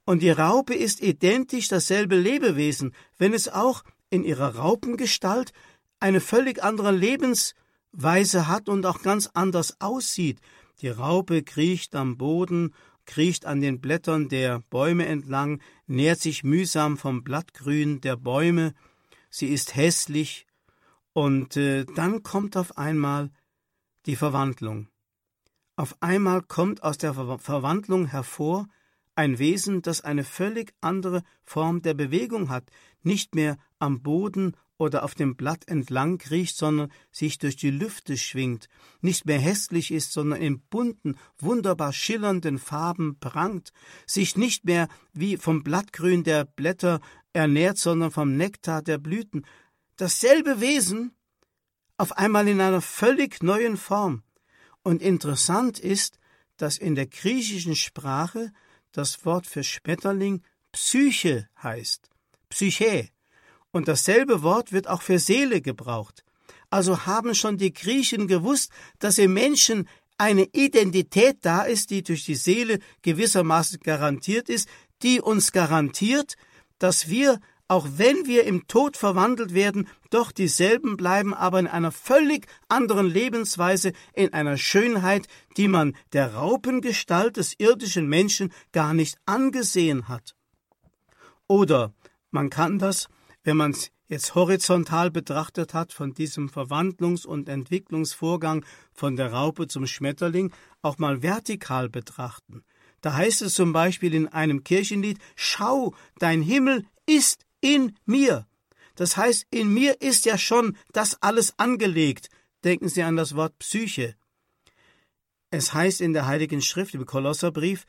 Und 0.05 0.21
die 0.21 0.31
Raupe 0.31 0.73
ist 0.73 1.01
identisch 1.01 1.67
dasselbe 1.67 2.15
Lebewesen, 2.15 2.95
wenn 3.17 3.33
es 3.33 3.49
auch 3.49 3.83
in 4.09 4.23
ihrer 4.23 4.55
Raupengestalt 4.55 5.51
eine 5.99 6.21
völlig 6.21 6.63
andere 6.63 6.91
Lebensweise 6.91 8.47
hat 8.47 8.69
und 8.69 8.85
auch 8.85 9.01
ganz 9.01 9.29
anders 9.33 9.75
aussieht. 9.79 10.39
Die 10.81 10.89
Raupe 10.89 11.43
kriecht 11.43 11.93
am 11.95 12.17
Boden, 12.17 12.73
kriecht 13.09 13.47
an 13.47 13.59
den 13.59 13.81
Blättern 13.81 14.29
der 14.29 14.59
Bäume 14.69 15.07
entlang, 15.07 15.61
nährt 15.87 16.19
sich 16.19 16.43
mühsam 16.43 16.95
vom 16.95 17.23
Blattgrün 17.23 18.01
der 18.01 18.15
Bäume, 18.15 18.75
sie 19.31 19.47
ist 19.47 19.75
hässlich, 19.75 20.45
und 21.13 21.57
äh, 21.57 21.85
dann 21.95 22.21
kommt 22.21 22.55
auf 22.55 22.77
einmal 22.77 23.31
die 24.05 24.15
Verwandlung. 24.15 24.89
Auf 25.75 25.97
einmal 26.01 26.43
kommt 26.43 26.83
aus 26.83 26.99
der 26.99 27.15
Ver 27.15 27.39
Verwandlung 27.39 28.05
hervor 28.05 28.67
ein 29.15 29.39
Wesen, 29.39 29.81
das 29.81 30.01
eine 30.01 30.23
völlig 30.23 30.75
andere 30.79 31.23
Form 31.43 31.81
der 31.81 31.95
Bewegung 31.95 32.49
hat, 32.49 32.69
nicht 33.01 33.33
mehr 33.33 33.57
am 33.79 34.03
Boden 34.03 34.55
oder 34.79 35.03
auf 35.03 35.13
dem 35.13 35.35
Blatt 35.35 35.67
entlang 35.67 36.17
kriecht, 36.17 36.57
sondern 36.57 36.91
sich 37.11 37.37
durch 37.37 37.57
die 37.57 37.69
Lüfte 37.69 38.17
schwingt, 38.17 38.69
nicht 39.01 39.25
mehr 39.25 39.37
hässlich 39.37 39.91
ist, 39.91 40.13
sondern 40.13 40.41
in 40.41 40.61
bunten, 40.61 41.17
wunderbar 41.37 41.93
schillernden 41.93 42.57
Farben 42.57 43.19
prangt, 43.19 43.71
sich 44.07 44.37
nicht 44.37 44.65
mehr 44.65 44.87
wie 45.13 45.37
vom 45.37 45.63
Blattgrün 45.63 46.23
der 46.23 46.45
Blätter 46.45 47.01
ernährt, 47.33 47.77
sondern 47.77 48.09
vom 48.09 48.37
Nektar 48.37 48.81
der 48.81 48.97
Blüten. 48.97 49.45
Dasselbe 49.97 50.61
Wesen, 50.61 51.11
auf 51.97 52.13
einmal 52.13 52.47
in 52.47 52.61
einer 52.61 52.81
völlig 52.81 53.43
neuen 53.43 53.75
Form. 53.75 54.23
Und 54.81 55.01
interessant 55.01 55.77
ist, 55.77 56.17
dass 56.55 56.77
in 56.77 56.95
der 56.95 57.07
griechischen 57.07 57.75
Sprache 57.75 58.53
das 58.93 59.25
Wort 59.25 59.45
für 59.45 59.63
Schmetterling 59.63 60.41
Psyche 60.71 61.49
heißt. 61.61 62.09
Psyche. 62.47 63.09
Und 63.71 63.87
dasselbe 63.87 64.41
Wort 64.41 64.71
wird 64.71 64.87
auch 64.87 65.01
für 65.01 65.19
Seele 65.19 65.61
gebraucht. 65.61 66.23
Also 66.69 67.05
haben 67.05 67.33
schon 67.35 67.57
die 67.57 67.73
Griechen 67.73 68.27
gewusst, 68.27 68.71
dass 68.99 69.17
im 69.17 69.33
Menschen 69.33 69.87
eine 70.17 70.47
Identität 70.51 71.37
da 71.41 71.61
ist, 71.63 71.89
die 71.89 72.03
durch 72.03 72.25
die 72.25 72.35
Seele 72.35 72.79
gewissermaßen 73.01 73.79
garantiert 73.79 74.49
ist, 74.49 74.67
die 75.01 75.21
uns 75.21 75.51
garantiert, 75.51 76.35
dass 76.77 77.07
wir, 77.07 77.39
auch 77.67 77.87
wenn 77.95 78.25
wir 78.25 78.43
im 78.43 78.67
Tod 78.67 78.97
verwandelt 78.97 79.53
werden, 79.53 79.87
doch 80.09 80.31
dieselben 80.31 80.97
bleiben, 80.97 81.33
aber 81.33 81.59
in 81.59 81.67
einer 81.67 81.91
völlig 81.91 82.47
anderen 82.67 83.07
Lebensweise, 83.07 83.93
in 84.13 84.33
einer 84.33 84.57
Schönheit, 84.57 85.27
die 85.55 85.67
man 85.67 85.95
der 86.11 86.33
Raupengestalt 86.33 87.37
des 87.37 87.53
irdischen 87.57 88.07
Menschen 88.07 88.51
gar 88.73 88.93
nicht 88.93 89.17
angesehen 89.25 90.07
hat. 90.07 90.35
Oder 91.47 91.93
man 92.31 92.49
kann 92.49 92.77
das, 92.77 93.07
wenn 93.43 93.57
man 93.57 93.71
es 93.71 93.91
jetzt 94.07 94.35
horizontal 94.35 95.11
betrachtet 95.11 95.73
hat, 95.73 95.93
von 95.93 96.13
diesem 96.13 96.49
Verwandlungs- 96.49 97.25
und 97.25 97.47
Entwicklungsvorgang 97.47 98.65
von 98.91 99.15
der 99.15 99.31
Raupe 99.31 99.67
zum 99.67 99.85
Schmetterling, 99.85 100.51
auch 100.81 100.97
mal 100.97 101.21
vertikal 101.21 101.89
betrachten. 101.89 102.63
Da 103.01 103.13
heißt 103.13 103.41
es 103.43 103.53
zum 103.53 103.71
Beispiel 103.71 104.13
in 104.13 104.27
einem 104.27 104.63
Kirchenlied, 104.63 105.19
Schau, 105.35 105.93
dein 106.17 106.41
Himmel 106.41 106.85
ist 107.05 107.45
in 107.61 107.95
mir. 108.05 108.47
Das 108.95 109.15
heißt, 109.15 109.45
in 109.51 109.73
mir 109.73 110.01
ist 110.01 110.25
ja 110.25 110.37
schon 110.37 110.75
das 110.91 111.21
alles 111.21 111.53
angelegt. 111.57 112.29
Denken 112.63 112.89
Sie 112.89 113.03
an 113.03 113.15
das 113.15 113.35
Wort 113.35 113.57
Psyche. 113.59 114.15
Es 115.51 115.73
heißt 115.73 116.01
in 116.01 116.13
der 116.13 116.27
Heiligen 116.27 116.61
Schrift 116.61 116.93
im 116.93 117.05
Kolosserbrief, 117.05 117.85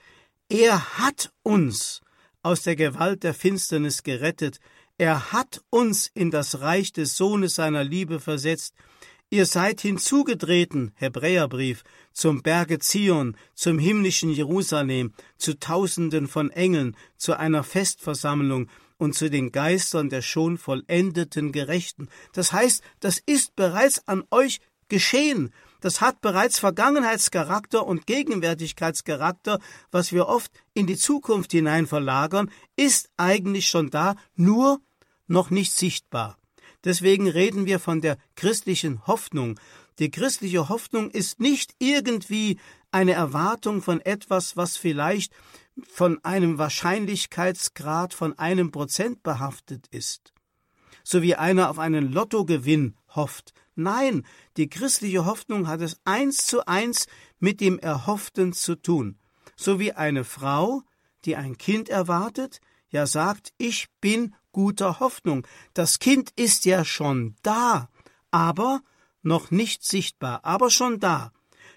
er 0.48 0.98
hat 0.98 1.32
uns 1.42 2.00
aus 2.42 2.62
der 2.62 2.76
Gewalt 2.76 3.22
der 3.22 3.34
Finsternis 3.34 4.02
gerettet, 4.02 4.60
er 5.00 5.32
hat 5.32 5.62
uns 5.70 6.10
in 6.12 6.30
das 6.30 6.60
Reich 6.60 6.92
des 6.92 7.16
Sohnes 7.16 7.54
seiner 7.54 7.82
Liebe 7.82 8.20
versetzt. 8.20 8.74
Ihr 9.30 9.46
seid 9.46 9.80
hinzugetreten, 9.80 10.92
Hebräerbrief, 10.94 11.84
zum 12.12 12.42
Berge 12.42 12.80
Zion, 12.80 13.34
zum 13.54 13.78
himmlischen 13.78 14.30
Jerusalem, 14.30 15.14
zu 15.38 15.58
Tausenden 15.58 16.28
von 16.28 16.50
Engeln, 16.50 16.98
zu 17.16 17.32
einer 17.32 17.64
Festversammlung 17.64 18.68
und 18.98 19.14
zu 19.14 19.30
den 19.30 19.52
Geistern 19.52 20.10
der 20.10 20.20
schon 20.20 20.58
vollendeten 20.58 21.50
Gerechten. 21.50 22.10
Das 22.34 22.52
heißt, 22.52 22.82
das 23.00 23.22
ist 23.24 23.56
bereits 23.56 24.06
an 24.06 24.24
euch 24.30 24.60
geschehen. 24.90 25.50
Das 25.80 26.02
hat 26.02 26.20
bereits 26.20 26.58
Vergangenheitscharakter 26.58 27.86
und 27.86 28.06
Gegenwärtigkeitscharakter, 28.06 29.60
was 29.90 30.12
wir 30.12 30.26
oft 30.26 30.52
in 30.74 30.86
die 30.86 30.98
Zukunft 30.98 31.52
hinein 31.52 31.86
verlagern, 31.86 32.50
ist 32.76 33.08
eigentlich 33.16 33.66
schon 33.66 33.88
da, 33.88 34.16
nur 34.36 34.82
noch 35.30 35.50
nicht 35.50 35.72
sichtbar. 35.72 36.36
Deswegen 36.84 37.28
reden 37.28 37.66
wir 37.66 37.78
von 37.78 38.00
der 38.00 38.16
christlichen 38.36 39.06
Hoffnung. 39.06 39.58
Die 39.98 40.10
christliche 40.10 40.68
Hoffnung 40.68 41.10
ist 41.10 41.40
nicht 41.40 41.74
irgendwie 41.78 42.58
eine 42.90 43.12
Erwartung 43.12 43.82
von 43.82 44.00
etwas, 44.00 44.56
was 44.56 44.76
vielleicht 44.76 45.32
von 45.88 46.22
einem 46.24 46.58
Wahrscheinlichkeitsgrad 46.58 48.14
von 48.14 48.38
einem 48.38 48.70
Prozent 48.70 49.22
behaftet 49.22 49.86
ist. 49.88 50.32
So 51.04 51.22
wie 51.22 51.34
einer 51.34 51.70
auf 51.70 51.78
einen 51.78 52.12
Lottogewinn 52.12 52.96
hofft. 53.14 53.52
Nein, 53.74 54.26
die 54.56 54.68
christliche 54.68 55.24
Hoffnung 55.24 55.68
hat 55.68 55.80
es 55.80 55.98
eins 56.04 56.46
zu 56.46 56.66
eins 56.66 57.06
mit 57.38 57.60
dem 57.60 57.78
Erhofften 57.78 58.52
zu 58.52 58.74
tun. 58.74 59.18
So 59.56 59.78
wie 59.78 59.92
eine 59.92 60.24
Frau, 60.24 60.82
die 61.24 61.36
ein 61.36 61.56
Kind 61.56 61.88
erwartet, 61.88 62.60
ja 62.90 63.06
sagt, 63.06 63.52
ich 63.58 63.88
bin 64.00 64.34
guter 64.52 65.00
Hoffnung. 65.00 65.46
Das 65.74 65.98
Kind 65.98 66.30
ist 66.36 66.64
ja 66.64 66.84
schon 66.84 67.36
da, 67.42 67.88
aber 68.30 68.80
noch 69.22 69.50
nicht 69.50 69.84
sichtbar, 69.84 70.44
aber 70.44 70.70
schon 70.70 71.00
da. 71.00 71.32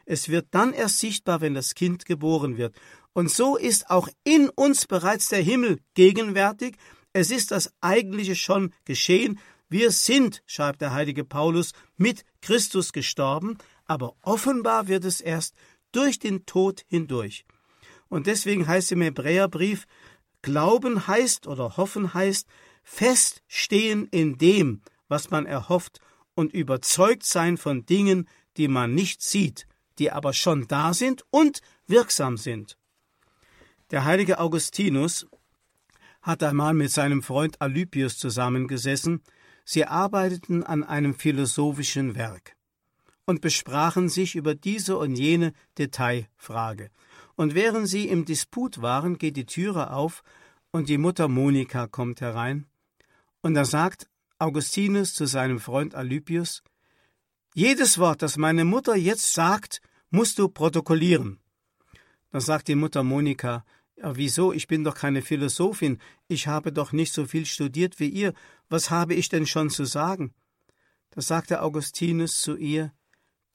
Es 0.06 0.30
wird 0.30 0.48
dann 0.52 0.74
erst 0.74 1.00
sichtbar, 1.00 1.42
wenn 1.42 1.54
das 1.54 1.76
Kind 1.76 2.06
geboren 2.06 2.58
wird. 2.58 2.76
Und 3.14 3.30
so 3.30 3.58
ist 3.58 3.90
auch 3.90 4.10
in 4.24 4.50
uns 4.50 4.88
bereits 4.88 5.30
der 5.30 5.42
Himmel 5.42 5.80
gegenwärtig. 5.94 6.78
Es 7.14 7.32
ist 7.32 7.52
das 7.52 7.72
Eigentliche 7.80 8.36
schon 8.36 8.74
geschehen. 8.86 9.40
Wir 9.70 9.92
sind, 9.92 10.44
schreibt 10.46 10.82
der 10.82 10.94
heilige 10.94 11.24
Paulus, 11.24 11.74
mit 11.96 12.26
Christus 12.42 12.92
gestorben, 12.92 13.58
aber 13.86 14.16
offenbar 14.22 14.88
wird 14.88 15.06
es 15.06 15.22
erst 15.22 15.56
durch 15.92 16.20
den 16.20 16.46
Tod 16.46 16.84
hindurch. 16.88 17.46
Und 18.10 18.28
deswegen 18.28 18.68
heißt 18.68 18.92
im 18.92 19.02
Hebräerbrief, 19.02 19.86
Glauben 20.44 21.08
heißt 21.08 21.48
oder 21.48 21.78
hoffen 21.78 22.14
heißt 22.14 22.48
feststehen 22.84 24.08
in 24.12 24.38
dem, 24.38 24.82
was 25.08 25.32
man 25.32 25.46
erhofft 25.46 26.00
und 26.36 26.54
überzeugt 26.54 27.24
sein 27.24 27.58
von 27.58 27.86
Dingen, 27.86 28.28
die 28.58 28.68
man 28.68 28.94
nicht 28.94 29.24
sieht, 29.24 29.68
die 30.00 30.12
aber 30.12 30.34
schon 30.34 30.68
da 30.68 30.94
sind 30.94 31.24
und 31.30 31.62
wirksam 31.88 32.38
sind. 32.38 32.78
Der 33.90 34.04
heilige 34.04 34.40
Augustinus 34.40 35.26
hat 36.22 36.44
einmal 36.44 36.74
mit 36.74 36.92
seinem 36.92 37.24
Freund 37.24 37.62
Alypius 37.62 38.18
zusammengesessen, 38.18 39.22
sie 39.64 39.86
arbeiteten 39.86 40.64
an 40.64 40.84
einem 40.84 41.16
philosophischen 41.16 42.16
Werk 42.16 42.58
und 43.26 43.40
besprachen 43.40 44.10
sich 44.10 44.36
über 44.36 44.56
diese 44.56 44.98
und 44.98 45.16
jene 45.16 45.54
Detailfrage 45.78 46.90
und 47.36 47.56
während 47.56 47.88
sie 47.88 48.08
im 48.08 48.26
Disput 48.26 48.82
waren, 48.82 49.18
geht 49.18 49.38
die 49.38 49.46
Türe 49.46 49.92
auf 49.92 50.24
und 50.72 50.90
die 50.90 50.98
Mutter 50.98 51.28
Monika 51.28 51.88
kommt 51.88 52.22
herein. 52.22 52.66
Und 53.42 53.54
da 53.54 53.66
sagt 53.66 54.10
Augustinus 54.40 55.14
zu 55.14 55.26
seinem 55.26 55.60
Freund 55.60 55.96
Alypius: 55.96 56.64
Jedes 57.54 57.98
Wort, 57.98 58.22
das 58.22 58.38
meine 58.38 58.66
Mutter 58.66 58.96
jetzt 58.96 59.34
sagt, 59.34 59.82
musst 60.10 60.40
du 60.40 60.48
protokollieren. 60.50 61.40
Da 62.32 62.40
sagt 62.42 62.68
die 62.68 62.76
Mutter 62.76 63.04
Monika: 63.04 63.64
ja, 63.96 64.16
wieso? 64.16 64.52
Ich 64.54 64.68
bin 64.68 64.84
doch 64.84 64.96
keine 64.96 65.22
Philosophin. 65.22 66.00
Ich 66.28 66.48
habe 66.48 66.72
doch 66.74 66.92
nicht 66.92 67.14
so 67.14 67.26
viel 67.26 67.46
studiert 67.46 68.00
wie 68.00 68.10
ihr. 68.10 68.34
Was 68.70 68.90
habe 68.90 69.14
ich 69.14 69.30
denn 69.30 69.46
schon 69.46 69.70
zu 69.70 69.86
sagen? 69.86 70.34
Da 71.12 71.22
sagte 71.22 71.62
Augustinus 71.62 72.42
zu 72.42 72.56
ihr: 72.56 72.92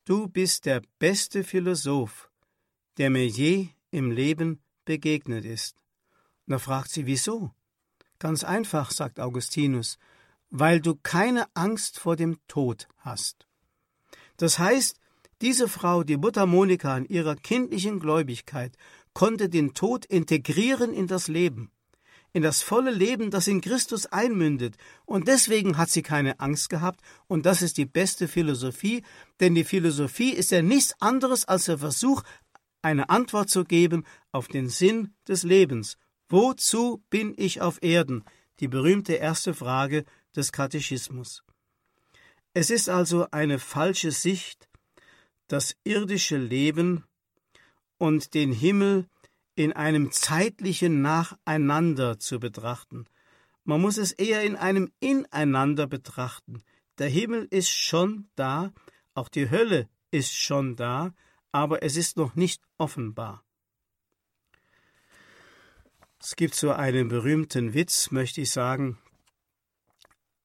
Du 0.05 0.29
bist 0.29 0.65
der 0.65 0.83
beste 0.99 1.45
Philosoph, 1.45 2.28
der 2.99 3.11
mir 3.11 3.27
je 3.27 3.69
im 3.91 4.11
Leben 4.11 4.61
begegnet 4.85 5.45
ist. 5.45 5.77
Und 6.47 6.53
da 6.53 6.59
fragt 6.59 6.91
sie, 6.91 7.07
wieso? 7.07 7.53
Ganz 8.19 8.45
einfach, 8.45 8.91
sagt 8.91 9.21
Augustinus, 9.21 9.99
weil 10.51 10.81
du 10.81 10.97
keine 11.03 11.47
Angst 11.55 11.99
vor 11.99 12.17
dem 12.17 12.39
Tod 12.49 12.89
hast. 12.99 13.47
Das 14.37 14.59
heißt, 14.59 14.99
diese 15.41 15.69
Frau, 15.69 16.03
die 16.03 16.17
Mutter 16.17 16.47
Monika 16.47 16.97
in 16.97 17.05
ihrer 17.05 17.37
kindlichen 17.37 18.01
Gläubigkeit, 18.01 18.77
konnte 19.15 19.49
den 19.49 19.75
Tod 19.75 20.05
integrieren 20.05 20.93
in 20.93 21.07
das 21.07 21.29
Leben, 21.29 21.71
in 22.33 22.43
das 22.43 22.63
volle 22.63 22.91
Leben, 22.91 23.31
das 23.31 23.47
in 23.47 23.61
Christus 23.61 24.07
einmündet, 24.07 24.77
und 25.07 25.29
deswegen 25.29 25.77
hat 25.77 25.91
sie 25.91 26.03
keine 26.03 26.41
Angst 26.41 26.71
gehabt, 26.71 27.01
und 27.27 27.47
das 27.47 27.63
ist 27.63 27.79
die 27.79 27.87
beste 27.87 28.27
Philosophie, 28.27 29.03
denn 29.41 29.55
die 29.55 29.65
Philosophie 29.65 30.31
ist 30.31 30.51
ja 30.51 30.63
nichts 30.63 30.95
anderes 31.01 31.45
als 31.47 31.67
der 31.67 31.79
Versuch, 31.79 32.23
eine 32.83 33.11
Antwort 33.11 33.51
zu 33.51 33.65
geben 33.65 34.05
auf 34.33 34.49
den 34.49 34.69
Sinn 34.69 35.15
des 35.27 35.43
Lebens. 35.43 35.97
Wozu 36.29 37.03
bin 37.11 37.35
ich 37.37 37.61
auf 37.61 37.83
Erden? 37.83 38.25
Die 38.61 38.69
berühmte 38.69 39.15
erste 39.15 39.55
Frage 39.55 40.05
des 40.35 40.53
Katechismus. 40.53 41.43
Es 42.55 42.71
ist 42.71 42.89
also 42.89 43.27
eine 43.31 43.59
falsche 43.59 44.11
Sicht, 44.11 44.69
das 45.47 45.77
irdische 45.85 46.37
Leben 46.37 47.05
und 47.99 48.35
den 48.35 48.53
Himmel 48.53 49.07
in 49.55 49.73
einem 49.73 50.13
zeitlichen 50.13 51.03
Nacheinander 51.03 52.19
zu 52.19 52.39
betrachten. 52.39 53.07
Man 53.65 53.81
muss 53.81 53.97
es 53.97 54.13
eher 54.13 54.43
in 54.43 54.57
einem 54.57 54.91
Ineinander 55.01 55.87
betrachten. 55.87 56.63
Der 56.99 57.09
Himmel 57.09 57.47
ist 57.51 57.71
schon 57.71 58.29
da, 58.35 58.73
auch 59.15 59.29
die 59.29 59.51
Hölle 59.51 59.89
ist 60.11 60.35
schon 60.35 60.77
da, 60.77 61.13
aber 61.53 61.83
es 61.83 61.97
ist 61.97 62.17
noch 62.17 62.35
nicht 62.35 62.63
offenbar. 62.77 63.45
Es 66.21 66.35
gibt 66.37 66.55
so 66.55 66.73
einen 66.73 67.09
berühmten 67.09 67.75
Witz, 67.75 68.11
möchte 68.11 68.41
ich 68.41 68.51
sagen. 68.51 68.99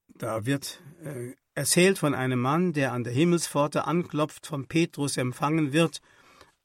Da 0.08 0.46
wird 0.46 0.80
äh, 1.02 1.34
erzählt 1.54 1.98
von 1.98 2.14
einem 2.14 2.40
Mann, 2.40 2.72
der 2.72 2.92
an 2.92 3.04
der 3.04 3.12
Himmelspforte 3.12 3.86
anklopft, 3.86 4.46
von 4.46 4.66
Petrus 4.66 5.16
empfangen 5.16 5.72
wird. 5.72 6.00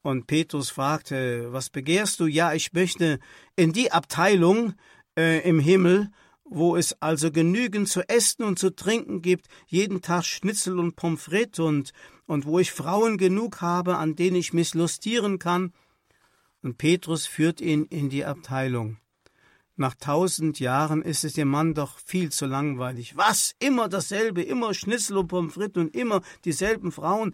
Und 0.02 0.28
Petrus 0.28 0.70
fragte, 0.70 1.52
was 1.52 1.70
begehrst 1.70 2.20
du? 2.20 2.28
Ja, 2.28 2.54
ich 2.54 2.72
möchte 2.74 3.20
in 3.56 3.74
die 3.74 3.92
Abteilung 3.92 4.76
äh, 5.18 5.40
im 5.48 5.60
Himmel, 5.60 6.12
wo 6.50 6.76
es 6.76 7.00
also 7.02 7.32
genügend 7.32 7.88
zu 7.88 8.08
essen 8.08 8.44
und 8.44 8.60
zu 8.60 8.76
trinken 8.76 9.22
gibt, 9.22 9.48
jeden 9.68 10.02
Tag 10.02 10.26
Schnitzel 10.26 10.80
und 10.80 10.96
Pommes 10.96 11.22
frites 11.22 11.60
und, 11.60 11.92
und 12.26 12.46
wo 12.46 12.60
ich 12.60 12.72
Frauen 12.72 13.18
genug 13.18 13.62
habe, 13.62 13.98
an 13.98 14.16
denen 14.16 14.36
ich 14.36 14.54
mich 14.54 14.74
lustieren 14.74 15.40
kann. 15.40 15.74
Und 16.62 16.78
Petrus 16.78 17.26
führt 17.26 17.62
ihn 17.62 17.86
in 17.86 18.10
die 18.10 18.26
Abteilung. 18.26 18.98
Nach 19.76 19.96
tausend 19.96 20.60
Jahren 20.60 21.02
ist 21.02 21.24
es 21.24 21.34
dem 21.34 21.48
Mann 21.48 21.74
doch 21.74 22.00
viel 22.00 22.32
zu 22.32 22.46
langweilig. 22.46 23.16
Was? 23.16 23.56
Immer 23.60 23.88
dasselbe, 23.88 24.42
immer 24.42 24.74
Schnitzel 24.74 25.18
und 25.18 25.28
Pommes 25.28 25.54
frites 25.54 25.82
und 25.82 25.96
immer 25.96 26.22
dieselben 26.44 26.92
Frauen. 26.92 27.34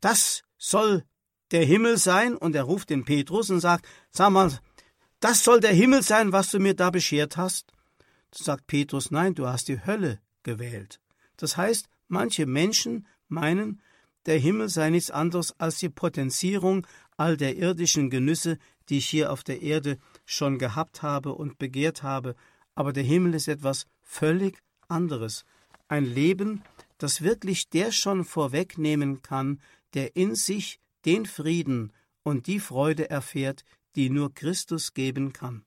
Das 0.00 0.44
soll 0.58 1.04
der 1.52 1.64
Himmel 1.64 1.98
sein? 1.98 2.36
Und 2.36 2.54
er 2.54 2.64
ruft 2.64 2.90
den 2.90 3.04
Petrus 3.04 3.50
und 3.50 3.60
sagt, 3.60 3.86
sag 4.10 4.30
mal, 4.30 4.58
das 5.20 5.44
soll 5.44 5.60
der 5.60 5.72
Himmel 5.72 6.02
sein, 6.02 6.32
was 6.32 6.50
du 6.50 6.58
mir 6.58 6.74
da 6.74 6.90
beschert 6.90 7.36
hast? 7.36 7.72
Sagt 8.34 8.66
Petrus, 8.66 9.10
nein, 9.10 9.34
du 9.34 9.46
hast 9.46 9.68
die 9.68 9.84
Hölle 9.84 10.20
gewählt. 10.42 11.00
Das 11.36 11.56
heißt, 11.56 11.88
manche 12.08 12.46
Menschen 12.46 13.06
meinen, 13.28 13.80
der 14.26 14.38
Himmel 14.38 14.68
sei 14.68 14.90
nichts 14.90 15.10
anderes 15.10 15.58
als 15.58 15.78
die 15.78 15.88
Potenzierung 15.88 16.86
all 17.16 17.36
der 17.36 17.56
irdischen 17.56 18.10
Genüsse, 18.10 18.58
die 18.88 18.98
ich 18.98 19.08
hier 19.08 19.32
auf 19.32 19.44
der 19.44 19.62
Erde 19.62 19.98
schon 20.24 20.58
gehabt 20.58 21.02
habe 21.02 21.34
und 21.34 21.58
begehrt 21.58 22.02
habe, 22.02 22.34
aber 22.74 22.92
der 22.92 23.02
Himmel 23.02 23.34
ist 23.34 23.48
etwas 23.48 23.86
völlig 24.02 24.58
anderes. 24.88 25.44
Ein 25.88 26.04
Leben, 26.04 26.62
das 26.98 27.22
wirklich 27.22 27.68
der 27.68 27.92
schon 27.92 28.24
vorwegnehmen 28.24 29.22
kann, 29.22 29.60
der 29.94 30.16
in 30.16 30.34
sich 30.34 30.80
den 31.04 31.26
Frieden 31.26 31.92
und 32.22 32.46
die 32.46 32.60
Freude 32.60 33.10
erfährt, 33.10 33.64
die 33.96 34.08
nur 34.08 34.32
Christus 34.32 34.94
geben 34.94 35.32
kann. 35.32 35.64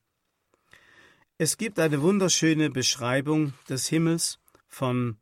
Es 1.38 1.58
gibt 1.58 1.78
eine 1.78 2.00
wunderschöne 2.00 2.70
Beschreibung 2.70 3.52
des 3.68 3.88
Himmels 3.88 4.38
von 4.68 5.18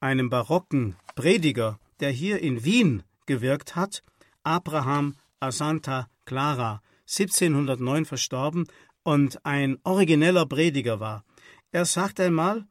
einem 0.00 0.30
barocken 0.30 0.96
Prediger, 1.14 1.78
der 2.00 2.10
hier 2.10 2.40
in 2.40 2.64
Wien 2.64 3.02
gewirkt 3.26 3.76
hat, 3.76 4.02
Abraham 4.44 5.14
a 5.40 5.52
Santa 5.52 6.08
Clara, 6.24 6.80
1709 7.02 8.06
verstorben 8.06 8.66
und 9.02 9.44
ein 9.44 9.76
origineller 9.84 10.46
Prediger 10.46 11.00
war. 11.00 11.22
Er 11.70 11.84
sagt 11.84 12.18
einmal, 12.18 12.66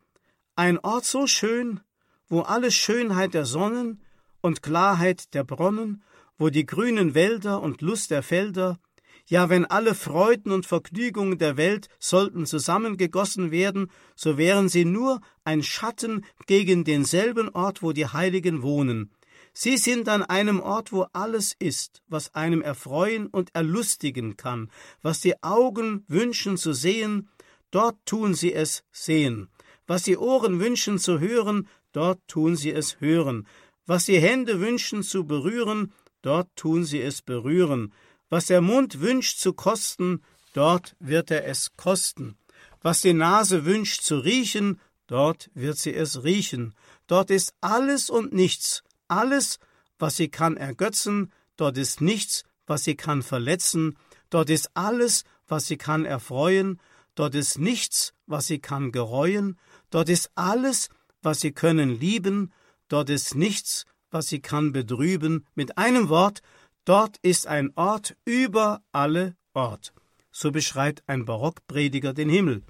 ein 0.56 0.80
Ort 0.80 1.06
so 1.06 1.28
schön, 1.28 1.82
wo 2.30 2.42
alle 2.42 2.72
Schönheit 2.72 3.36
der 3.36 3.46
Sonnen 3.46 4.02
und 4.42 4.64
Klarheit 4.64 5.36
der 5.36 5.44
Bronnen, 5.44 6.02
wo 6.40 6.50
die 6.50 6.66
grünen 6.66 7.14
Wälder 7.14 7.62
und 7.62 7.82
Lust 7.82 8.10
der 8.10 8.24
Felder, 8.24 8.80
ja, 9.28 9.50
wenn 9.50 9.66
alle 9.66 9.96
Freuden 9.96 10.52
und 10.52 10.66
Vergnügungen 10.66 11.38
der 11.38 11.58
Welt 11.58 11.88
sollten 12.00 12.46
zusammengegossen 12.46 13.52
werden, 13.52 13.92
so 14.16 14.38
wären 14.38 14.70
sie 14.70 14.86
nur 14.86 15.22
ein 15.44 15.64
Schatten 15.64 16.26
gegen 16.48 16.84
denselben 16.84 17.50
Ort, 17.50 17.82
wo 17.82 17.94
die 17.94 18.08
Heiligen 18.08 18.62
wohnen. 18.62 19.12
Sie 19.54 19.78
sind 19.78 20.08
an 20.08 20.24
einem 20.24 20.62
Ort, 20.62 20.94
wo 20.94 21.08
alles 21.12 21.56
ist, 21.60 22.02
was 22.08 22.34
einem 22.34 22.62
erfreuen 22.62 23.28
und 23.28 23.54
erlustigen 23.54 24.38
kann, 24.38 24.72
was 25.02 25.20
die 25.20 25.42
Augen 25.44 26.06
wünschen 26.08 26.56
zu 26.58 26.74
sehen, 26.74 27.30
dort 27.70 27.98
tun 28.06 28.34
sie 28.34 28.54
es 28.54 28.84
sehen, 28.92 29.50
was 29.88 30.04
die 30.04 30.18
Ohren 30.18 30.60
wünschen 30.60 31.00
zu 31.00 31.20
hören, 31.20 31.68
dort 31.92 32.20
tun 32.28 32.56
sie 32.56 32.72
es 32.72 33.02
hören, 33.02 33.46
was 33.86 34.06
die 34.06 34.20
Hände 34.20 34.62
wünschen 34.62 35.04
zu 35.04 35.26
berühren, 35.26 35.92
dort 36.22 36.48
tun 36.56 36.86
sie 36.86 37.02
es 37.02 37.22
berühren, 37.22 37.94
was 38.32 38.46
der 38.46 38.62
Mund 38.62 39.02
wünscht 39.02 39.40
zu 39.40 39.54
kosten, 39.54 40.24
dort 40.54 40.96
wird 41.00 41.30
er 41.32 41.46
es 41.46 41.76
kosten, 41.76 42.38
was 42.82 43.02
die 43.02 43.14
Nase 43.14 43.66
wünscht 43.66 44.02
zu 44.04 44.20
riechen, 44.20 44.80
dort 45.06 45.52
wird 45.54 45.78
sie 45.78 45.94
es 45.94 46.24
riechen, 46.24 46.74
dort 47.08 47.30
ist 47.30 47.54
alles 47.60 48.10
und 48.10 48.32
nichts, 48.32 48.84
alles, 49.10 49.60
was 50.00 50.16
sie 50.16 50.30
kann 50.30 50.56
ergötzen, 50.56 51.34
dort 51.58 51.78
ist 51.78 52.00
nichts, 52.00 52.46
was 52.66 52.86
sie 52.86 52.96
kann 52.96 53.22
verletzen, 53.22 53.98
dort 54.30 54.50
ist 54.50 54.72
alles, 54.76 55.26
was 55.50 55.68
sie 55.68 55.78
kann 55.78 56.06
erfreuen, 56.06 56.80
dort 57.16 57.36
ist 57.36 57.60
nichts, 57.60 58.14
was 58.28 58.48
sie 58.48 58.60
kann 58.60 58.94
gereuen, 58.94 59.60
dort 59.90 60.08
ist 60.08 60.32
alles, 60.36 60.88
was 61.22 61.42
sie 61.42 61.52
können 61.52 62.00
lieben, 62.00 62.54
dort 62.88 63.10
ist 63.10 63.36
nichts, 63.36 63.86
was 64.10 64.28
sie 64.28 64.40
kann 64.40 64.72
betrüben, 64.72 65.46
mit 65.54 65.78
einem 65.78 66.08
Wort, 66.08 66.42
dort 66.86 67.18
ist 67.22 67.48
ein 67.48 67.72
Ort 67.76 68.16
über 68.26 68.82
alle 68.92 69.36
Ort. 69.54 69.94
So 70.32 70.52
beschreibt 70.52 71.04
ein 71.08 71.26
Barockprediger 71.26 72.14
den 72.14 72.30
Himmel. 72.30 72.64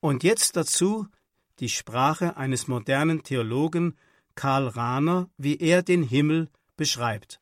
Und 0.00 0.24
jetzt 0.24 0.56
dazu 0.56 1.06
die 1.58 1.68
Sprache 1.68 2.36
eines 2.36 2.68
modernen 2.68 3.22
Theologen, 3.22 3.96
Karl 4.34 4.68
Rahner, 4.68 5.30
wie 5.38 5.56
er 5.56 5.82
den 5.82 6.02
Himmel 6.02 6.50
beschreibt. 6.76 7.40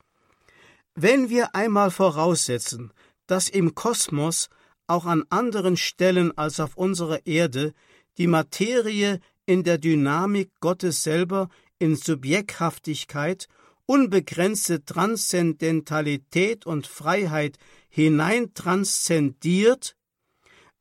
Wenn 0.94 1.28
wir 1.28 1.54
einmal 1.56 1.90
voraussetzen, 1.90 2.92
dass 3.26 3.48
im 3.48 3.74
Kosmos 3.74 4.48
auch 4.86 5.06
an 5.06 5.24
anderen 5.30 5.76
Stellen 5.76 6.36
als 6.36 6.60
auf 6.60 6.76
unserer 6.76 7.26
Erde 7.26 7.74
die 8.18 8.28
Materie 8.28 9.20
in 9.46 9.64
der 9.64 9.78
Dynamik 9.78 10.50
Gottes 10.60 11.02
selber 11.02 11.48
in 11.78 11.96
Subjekthaftigkeit, 11.96 13.48
unbegrenzte 13.86 14.84
Transzendentalität 14.84 16.66
und 16.66 16.86
Freiheit 16.86 17.58
hineintranszendiert, 17.88 19.96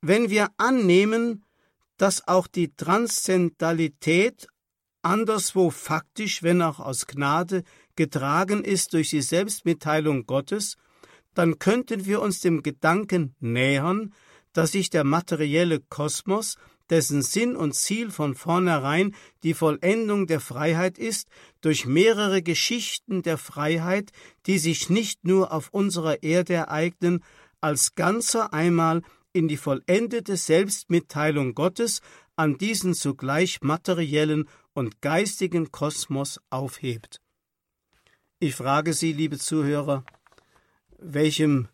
wenn 0.00 0.30
wir 0.30 0.48
annehmen, 0.56 1.44
dass 1.96 2.26
auch 2.26 2.46
die 2.46 2.74
Transzendentalität 2.74 4.48
anderswo 5.02 5.70
faktisch, 5.70 6.42
wenn 6.42 6.62
auch 6.62 6.80
aus 6.80 7.06
Gnade, 7.06 7.62
getragen 7.96 8.64
ist 8.64 8.94
durch 8.94 9.10
die 9.10 9.22
Selbstmitteilung 9.22 10.26
Gottes, 10.26 10.76
dann 11.34 11.58
könnten 11.58 12.06
wir 12.06 12.22
uns 12.22 12.40
dem 12.40 12.62
Gedanken 12.62 13.34
nähern, 13.38 14.14
dass 14.52 14.72
sich 14.72 14.90
der 14.90 15.04
materielle 15.04 15.80
Kosmos, 15.80 16.56
dessen 16.90 17.22
Sinn 17.22 17.56
und 17.56 17.74
Ziel 17.74 18.10
von 18.10 18.34
vornherein 18.34 19.14
die 19.42 19.54
Vollendung 19.54 20.26
der 20.26 20.40
Freiheit 20.40 20.98
ist, 20.98 21.28
durch 21.60 21.86
mehrere 21.86 22.42
Geschichten 22.42 23.22
der 23.22 23.38
Freiheit, 23.38 24.10
die 24.46 24.58
sich 24.58 24.90
nicht 24.90 25.24
nur 25.24 25.52
auf 25.52 25.70
unserer 25.70 26.22
Erde 26.22 26.54
ereignen, 26.54 27.24
als 27.60 27.94
Ganzer 27.94 28.52
einmal 28.52 29.02
in 29.32 29.48
die 29.48 29.56
vollendete 29.56 30.36
Selbstmitteilung 30.36 31.54
Gottes 31.54 32.00
an 32.36 32.58
diesen 32.58 32.94
zugleich 32.94 33.62
materiellen 33.62 34.48
und 34.74 35.00
geistigen 35.00 35.70
Kosmos 35.70 36.40
aufhebt. 36.50 37.20
Ich 38.38 38.54
frage 38.54 38.92
Sie, 38.92 39.12
liebe 39.12 39.38
Zuhörer, 39.38 40.04
welchem 40.98 41.68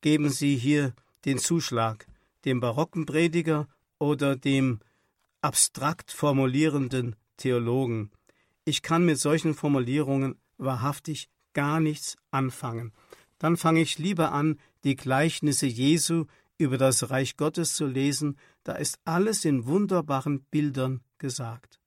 geben 0.00 0.30
Sie 0.30 0.56
hier 0.56 0.94
den 1.24 1.38
Zuschlag, 1.38 2.06
dem 2.44 2.60
barocken 2.60 3.04
Prediger 3.04 3.68
oder 3.98 4.36
dem 4.36 4.80
abstrakt 5.40 6.12
formulierenden 6.12 7.16
Theologen? 7.36 8.10
Ich 8.64 8.82
kann 8.82 9.04
mit 9.04 9.18
solchen 9.18 9.54
Formulierungen 9.54 10.36
wahrhaftig 10.58 11.28
gar 11.54 11.80
nichts 11.80 12.16
anfangen. 12.30 12.92
Dann 13.38 13.56
fange 13.56 13.80
ich 13.80 13.98
lieber 13.98 14.32
an, 14.32 14.58
die 14.84 14.96
Gleichnisse 14.96 15.66
Jesu 15.66 16.26
über 16.58 16.76
das 16.76 17.10
Reich 17.10 17.36
Gottes 17.36 17.74
zu 17.74 17.86
lesen, 17.86 18.36
da 18.64 18.72
ist 18.72 18.98
alles 19.04 19.44
in 19.44 19.66
wunderbaren 19.66 20.42
Bildern 20.50 21.00
gesagt. 21.18 21.80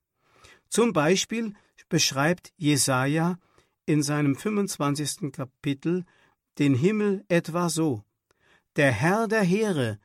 Zum 0.69 0.93
Beispiel 0.93 1.53
beschreibt 1.89 2.53
Jesaja 2.55 3.37
in 3.85 4.01
seinem 4.01 4.35
25. 4.35 5.31
Kapitel 5.33 6.05
den 6.57 6.73
Himmel 6.73 7.25
etwa 7.27 7.69
so: 7.69 8.03
Der 8.77 8.91
Herr 8.91 9.27
der 9.27 9.43
Heere 9.43 9.99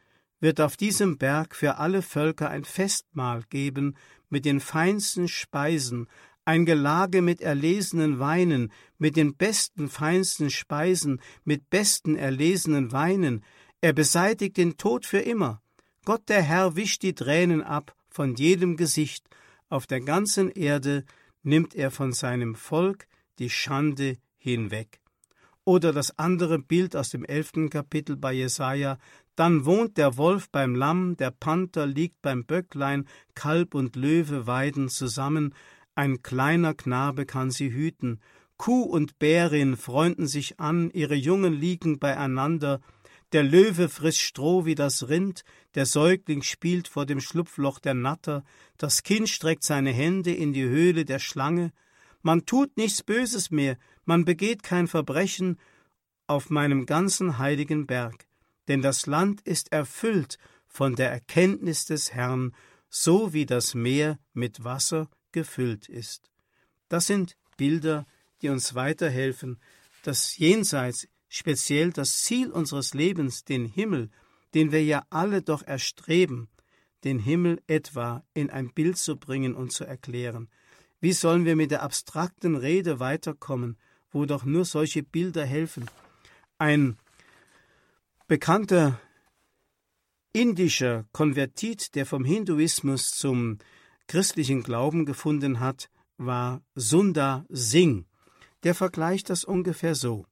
wird 0.46 0.60
auf 0.60 0.76
diesem 0.76 1.18
Berg 1.18 1.56
für 1.56 1.78
alle 1.78 2.02
Völker 2.02 2.48
ein 2.48 2.64
Festmahl 2.64 3.42
geben 3.50 3.96
mit 4.28 4.44
den 4.44 4.60
feinsten 4.60 5.26
Speisen, 5.26 6.06
ein 6.44 6.64
Gelage 6.64 7.20
mit 7.20 7.40
erlesenen 7.40 8.20
Weinen, 8.20 8.70
mit 8.96 9.16
den 9.16 9.34
besten, 9.34 9.88
feinsten 9.88 10.50
Speisen, 10.50 11.20
mit 11.42 11.68
besten 11.68 12.14
erlesenen 12.14 12.92
Weinen. 12.92 13.44
Er 13.80 13.92
beseitigt 13.92 14.56
den 14.56 14.76
Tod 14.76 15.04
für 15.04 15.18
immer. 15.18 15.62
Gott 16.04 16.28
der 16.28 16.42
Herr 16.42 16.76
wischt 16.76 17.02
die 17.02 17.16
Tränen 17.16 17.64
ab 17.64 17.96
von 18.08 18.36
jedem 18.36 18.76
Gesicht 18.76 19.28
auf 19.68 19.88
der 19.88 20.00
ganzen 20.00 20.48
Erde 20.52 21.04
nimmt 21.42 21.74
er 21.74 21.90
von 21.90 22.12
seinem 22.12 22.54
Volk 22.54 23.08
die 23.40 23.50
Schande 23.50 24.16
hinweg. 24.38 25.00
Oder 25.66 25.92
das 25.92 26.16
andere 26.16 26.60
Bild 26.60 26.94
aus 26.94 27.10
dem 27.10 27.24
elften 27.24 27.70
Kapitel 27.70 28.16
bei 28.16 28.32
Jesaja: 28.32 28.98
Dann 29.34 29.64
wohnt 29.64 29.98
der 29.98 30.16
Wolf 30.16 30.48
beim 30.48 30.76
Lamm, 30.76 31.16
der 31.16 31.32
Panther 31.32 31.86
liegt 31.86 32.22
beim 32.22 32.44
Böcklein, 32.44 33.08
Kalb 33.34 33.74
und 33.74 33.96
Löwe 33.96 34.46
weiden 34.46 34.88
zusammen, 34.88 35.54
ein 35.96 36.22
kleiner 36.22 36.72
Knabe 36.72 37.26
kann 37.26 37.50
sie 37.50 37.72
hüten. 37.72 38.20
Kuh 38.58 38.82
und 38.82 39.18
Bärin 39.18 39.76
freunden 39.76 40.28
sich 40.28 40.60
an, 40.60 40.88
ihre 40.92 41.16
Jungen 41.16 41.52
liegen 41.52 41.98
beieinander, 41.98 42.80
der 43.32 43.42
Löwe 43.42 43.88
frisst 43.88 44.20
Stroh 44.20 44.66
wie 44.66 44.76
das 44.76 45.08
Rind, 45.08 45.42
der 45.74 45.84
Säugling 45.84 46.42
spielt 46.42 46.86
vor 46.86 47.06
dem 47.06 47.20
Schlupfloch 47.20 47.80
der 47.80 47.94
Natter, 47.94 48.44
das 48.78 49.02
Kind 49.02 49.28
streckt 49.28 49.64
seine 49.64 49.90
Hände 49.90 50.32
in 50.32 50.52
die 50.52 50.62
Höhle 50.62 51.04
der 51.04 51.18
Schlange, 51.18 51.72
man 52.22 52.46
tut 52.46 52.76
nichts 52.76 53.02
Böses 53.02 53.50
mehr, 53.50 53.76
man 54.06 54.24
begeht 54.24 54.62
kein 54.62 54.86
Verbrechen 54.86 55.58
auf 56.26 56.48
meinem 56.48 56.86
ganzen 56.86 57.38
heiligen 57.38 57.86
Berg, 57.86 58.26
denn 58.68 58.80
das 58.80 59.06
Land 59.06 59.42
ist 59.42 59.72
erfüllt 59.72 60.38
von 60.66 60.96
der 60.96 61.10
Erkenntnis 61.10 61.84
des 61.84 62.12
Herrn, 62.12 62.54
so 62.88 63.32
wie 63.32 63.46
das 63.46 63.74
Meer 63.74 64.18
mit 64.32 64.64
Wasser 64.64 65.08
gefüllt 65.32 65.88
ist. 65.88 66.30
Das 66.88 67.06
sind 67.06 67.36
Bilder, 67.56 68.06
die 68.42 68.48
uns 68.48 68.74
weiterhelfen, 68.74 69.58
das 70.02 70.36
Jenseits, 70.38 71.08
speziell 71.28 71.92
das 71.92 72.22
Ziel 72.22 72.50
unseres 72.50 72.94
Lebens, 72.94 73.44
den 73.44 73.66
Himmel, 73.66 74.10
den 74.54 74.72
wir 74.72 74.84
ja 74.84 75.04
alle 75.10 75.42
doch 75.42 75.62
erstreben, 75.62 76.48
den 77.04 77.18
Himmel 77.18 77.60
etwa 77.66 78.24
in 78.34 78.50
ein 78.50 78.72
Bild 78.72 78.98
zu 78.98 79.16
bringen 79.16 79.54
und 79.54 79.72
zu 79.72 79.84
erklären. 79.84 80.48
Wie 81.00 81.12
sollen 81.12 81.44
wir 81.44 81.56
mit 81.56 81.70
der 81.70 81.82
abstrakten 81.82 82.56
Rede 82.56 83.00
weiterkommen, 83.00 83.76
wo 84.16 84.24
doch 84.24 84.44
nur 84.44 84.64
solche 84.64 85.02
Bilder 85.02 85.44
helfen? 85.44 85.90
Ein 86.56 86.96
bekannter 88.26 88.98
indischer 90.32 91.04
Konvertit, 91.12 91.94
der 91.94 92.06
vom 92.06 92.24
Hinduismus 92.24 93.10
zum 93.10 93.58
christlichen 94.06 94.62
Glauben 94.62 95.04
gefunden 95.04 95.60
hat, 95.60 95.90
war 96.16 96.62
Sundar 96.74 97.44
Singh. 97.50 98.06
Der 98.62 98.74
vergleicht 98.74 99.28
das 99.28 99.44
ungefähr 99.44 99.94
so. 99.94 100.24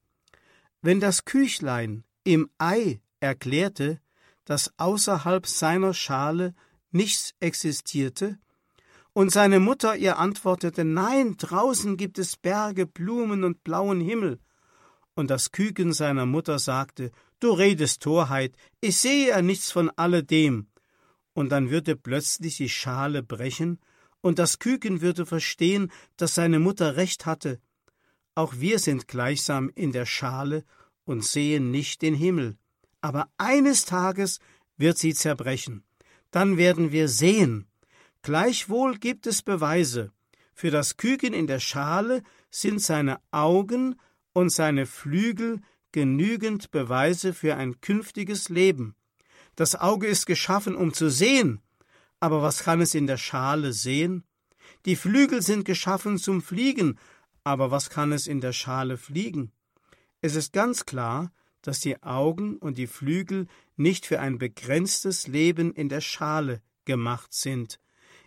Wenn 0.81 0.99
das 0.99 1.27
Küchlein 1.27 2.05
im 2.25 2.49
Ei 2.57 3.03
erklärte, 3.21 4.01
dass 4.47 4.73
außerhalb 4.79 5.47
seiner 5.47 5.93
Schale 5.93 6.55
nichts 6.91 7.35
existierte, 7.41 8.39
und 9.15 9.33
seine 9.33 9.59
Mutter 9.61 9.97
ihr 9.97 10.19
antwortete 10.19 10.85
Nein, 10.85 11.37
draußen 11.39 11.97
gibt 11.97 12.19
es 12.19 12.37
Berge, 12.37 12.87
Blumen 12.87 13.43
und 13.43 13.65
blauen 13.65 14.03
Himmel, 14.03 14.39
und 15.15 15.31
das 15.31 15.51
Küken 15.51 15.95
seiner 15.95 16.27
Mutter 16.27 16.59
sagte 16.59 17.11
Du 17.41 17.53
redest 17.53 18.03
Torheit, 18.03 18.55
ich 18.83 18.99
sehe 18.99 19.29
ja 19.29 19.41
nichts 19.41 19.73
von 19.73 19.89
alledem, 19.97 20.67
und 21.33 21.51
dann 21.51 21.71
würde 21.71 21.97
plötzlich 21.97 22.59
die 22.59 22.69
Schale 22.69 23.23
brechen, 23.23 23.81
und 24.21 24.39
das 24.39 24.59
Küken 24.59 25.01
würde 25.01 25.25
verstehen, 25.25 25.91
dass 26.19 26.35
seine 26.35 26.59
Mutter 26.59 26.97
recht 26.97 27.25
hatte. 27.25 27.59
Auch 28.35 28.55
wir 28.59 28.79
sind 28.79 29.09
gleichsam 29.09 29.71
in 29.75 29.93
der 29.93 30.05
Schale 30.05 30.65
und 31.05 31.25
sehen 31.25 31.71
nicht 31.71 32.03
den 32.03 32.15
Himmel 32.15 32.59
aber 33.05 33.29
eines 33.37 33.85
Tages 33.85 34.39
wird 34.79 34.97
sie 34.97 35.13
zerbrechen. 35.13 35.85
Dann 36.31 36.57
werden 36.57 36.91
wir 36.91 37.07
sehen. 37.09 37.67
Gleichwohl 38.25 38.97
gibt 38.97 39.27
es 39.27 39.43
Beweise. 39.43 40.11
Für 40.55 40.71
das 40.71 40.97
Küken 40.97 41.35
in 41.35 41.47
der 41.47 41.61
Schale 41.61 42.23
sind 42.51 42.81
seine 42.81 43.21
Augen 43.33 43.97
und 44.33 44.49
seine 44.49 44.87
Flügel 44.87 45.61
genügend 45.93 46.71
Beweise 46.71 47.35
für 47.35 47.57
ein 47.57 47.83
künftiges 47.83 48.49
Leben. 48.49 48.97
Das 49.57 49.77
Auge 49.77 50.07
ist 50.07 50.25
geschaffen, 50.25 50.75
um 50.75 50.95
zu 50.95 51.11
sehen, 51.11 51.61
aber 52.19 52.41
was 52.41 52.61
kann 52.61 52.81
es 52.81 52.95
in 52.95 53.07
der 53.07 53.19
Schale 53.19 53.75
sehen? 53.75 54.25
Die 54.87 54.97
Flügel 54.97 55.43
sind 55.43 55.67
geschaffen 55.67 56.17
zum 56.17 56.41
Fliegen, 56.41 56.99
aber 57.45 57.71
was 57.71 57.91
kann 57.91 58.11
es 58.11 58.27
in 58.27 58.41
der 58.41 58.55
Schale 58.55 58.97
fliegen? 58.97 59.53
Es 60.23 60.35
ist 60.35 60.55
ganz 60.55 60.87
klar, 60.87 61.31
dass 61.61 61.81
die 61.81 62.03
Augen 62.03 62.57
und 62.57 62.79
die 62.79 62.87
Flügel 62.87 63.49
nicht 63.77 64.07
für 64.07 64.19
ein 64.19 64.39
begrenztes 64.39 65.27
Leben 65.27 65.75
in 65.75 65.91
der 65.91 66.01
Schale 66.01 66.63
gemacht 66.87 67.35
sind. 67.35 67.81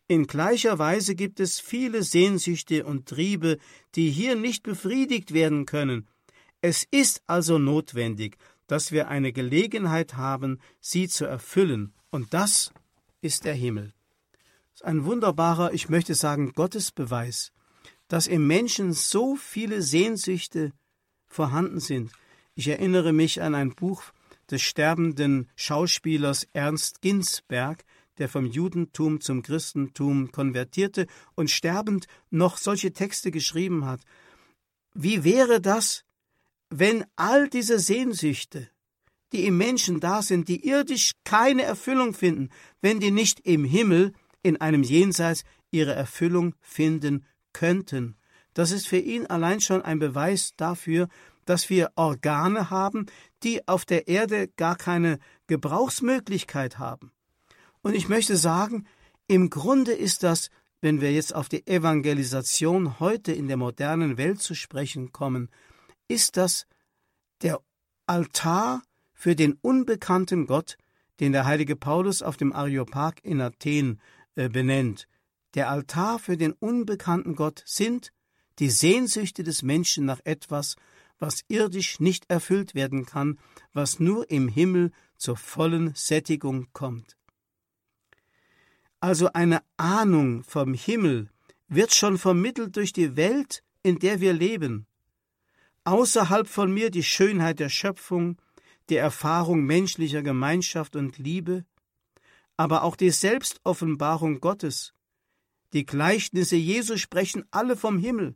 In 0.09 0.25
gleicher 0.25 0.79
Weise 0.79 1.15
gibt 1.15 1.41
es 1.41 1.59
viele 1.59 2.01
Sehnsüchte 2.01 2.85
und 2.85 3.07
Triebe, 3.07 3.57
die 3.95 4.09
hier 4.09 4.35
nicht 4.35 4.63
befriedigt 4.63 5.33
werden 5.33 5.65
können. 5.65 6.07
Es 6.61 6.87
ist 6.89 7.21
also 7.27 7.57
notwendig, 7.57 8.37
dass 8.67 8.91
wir 8.93 9.09
eine 9.09 9.33
Gelegenheit 9.33 10.15
haben, 10.15 10.59
sie 10.79 11.09
zu 11.09 11.25
erfüllen, 11.25 11.93
und 12.09 12.33
das 12.33 12.71
ist 13.21 13.43
der 13.43 13.53
Himmel. 13.53 13.93
Das 14.71 14.81
ist 14.81 14.85
ein 14.85 15.03
wunderbarer, 15.03 15.73
ich 15.73 15.89
möchte 15.89 16.15
sagen, 16.15 16.53
Gottesbeweis, 16.53 17.51
dass 18.07 18.27
im 18.27 18.47
Menschen 18.47 18.93
so 18.93 19.35
viele 19.35 19.81
Sehnsüchte 19.81 20.71
vorhanden 21.27 21.81
sind, 21.81 22.11
ich 22.55 22.69
erinnere 22.69 23.11
mich 23.11 23.41
an 23.41 23.55
ein 23.55 23.75
Buch 23.75 24.01
des 24.49 24.61
sterbenden 24.61 25.49
Schauspielers 25.55 26.47
Ernst 26.53 27.01
Ginsberg, 27.01 27.83
der 28.17 28.29
vom 28.29 28.45
Judentum 28.45 29.21
zum 29.21 29.43
Christentum 29.43 30.31
konvertierte 30.31 31.07
und 31.35 31.51
sterbend 31.51 32.07
noch 32.29 32.57
solche 32.57 32.93
Texte 32.93 33.31
geschrieben 33.31 33.85
hat. 33.85 34.01
Wie 34.93 35.23
wäre 35.23 35.61
das, 35.61 36.03
wenn 36.69 37.05
all 37.15 37.49
diese 37.49 37.79
Sehnsüchte, 37.79 38.69
die 39.31 39.45
im 39.45 39.57
Menschen 39.57 39.99
da 39.99 40.21
sind, 40.21 40.47
die 40.47 40.67
irdisch 40.67 41.11
keine 41.23 41.63
Erfüllung 41.63 42.13
finden, 42.13 42.49
wenn 42.81 42.99
die 42.99 43.11
nicht 43.11 43.41
im 43.41 43.63
Himmel 43.65 44.13
in 44.41 44.57
einem 44.57 44.83
Jenseits 44.83 45.43
ihre 45.71 45.93
Erfüllung 45.93 46.55
finden 46.61 47.25
könnten. 47.53 48.17
Das 48.53 48.71
ist 48.71 48.87
für 48.87 48.97
ihn 48.97 49.27
allein 49.27 49.61
schon 49.61 49.81
ein 49.81 49.99
Beweis 49.99 50.53
dafür, 50.55 51.09
dass 51.45 51.69
wir 51.69 51.91
Organe 51.95 52.69
haben, 52.69 53.05
die 53.43 53.67
auf 53.67 53.85
der 53.85 54.07
Erde 54.07 54.47
gar 54.47 54.75
keine 54.75 55.19
Gebrauchsmöglichkeit 55.47 56.77
haben. 56.79 57.11
Und 57.87 57.95
ich 57.95 58.09
möchte 58.09 58.35
sagen, 58.35 58.85
im 59.27 59.49
Grunde 59.49 59.93
ist 59.93 60.23
das, 60.23 60.49
wenn 60.81 60.99
wir 60.99 61.13
jetzt 61.13 61.33
auf 61.33 61.47
die 61.47 61.65
Evangelisation 61.65 62.99
heute 62.99 63.31
in 63.31 63.47
der 63.47 63.55
modernen 63.55 64.17
Welt 64.17 64.41
zu 64.41 64.55
sprechen 64.55 65.13
kommen, 65.13 65.47
ist 66.09 66.35
das 66.35 66.67
der 67.41 67.61
Altar 68.05 68.81
für 69.13 69.37
den 69.37 69.53
unbekannten 69.61 70.47
Gott, 70.47 70.75
den 71.21 71.31
der 71.31 71.45
heilige 71.45 71.77
Paulus 71.77 72.21
auf 72.21 72.35
dem 72.35 72.51
Areopag 72.51 73.21
in 73.23 73.39
Athen 73.39 74.01
äh, 74.35 74.49
benennt. 74.49 75.07
Der 75.53 75.69
Altar 75.69 76.19
für 76.19 76.35
den 76.35 76.51
unbekannten 76.51 77.37
Gott 77.37 77.63
sind 77.65 78.11
die 78.59 78.69
Sehnsüchte 78.69 79.43
des 79.43 79.61
Menschen 79.61 80.03
nach 80.03 80.19
etwas, 80.25 80.75
was 81.19 81.45
irdisch 81.47 82.01
nicht 82.01 82.29
erfüllt 82.29 82.75
werden 82.75 83.05
kann, 83.05 83.39
was 83.71 84.01
nur 84.01 84.29
im 84.29 84.49
Himmel 84.49 84.91
zur 85.15 85.37
vollen 85.37 85.93
Sättigung 85.95 86.67
kommt. 86.73 87.16
Also 88.99 89.31
eine 89.33 89.61
Ahnung 89.77 90.43
vom 90.43 90.73
Himmel 90.73 91.29
wird 91.67 91.93
schon 91.93 92.17
vermittelt 92.17 92.75
durch 92.75 92.93
die 92.93 93.15
Welt, 93.15 93.63
in 93.83 93.99
der 93.99 94.21
wir 94.21 94.33
leben. 94.33 94.87
Außerhalb 95.83 96.47
von 96.47 96.73
mir 96.73 96.89
die 96.89 97.03
Schönheit 97.03 97.59
der 97.59 97.69
Schöpfung, 97.69 98.41
die 98.89 98.95
Erfahrung 98.95 99.63
menschlicher 99.65 100.23
Gemeinschaft 100.23 100.95
und 100.95 101.17
Liebe, 101.17 101.65
aber 102.57 102.83
auch 102.83 102.95
die 102.95 103.11
Selbstoffenbarung 103.11 104.39
Gottes. 104.39 104.93
Die 105.73 105.85
Gleichnisse 105.85 106.55
Jesu 106.55 106.97
sprechen 106.97 107.45
alle 107.51 107.77
vom 107.77 107.99
Himmel. 107.99 108.35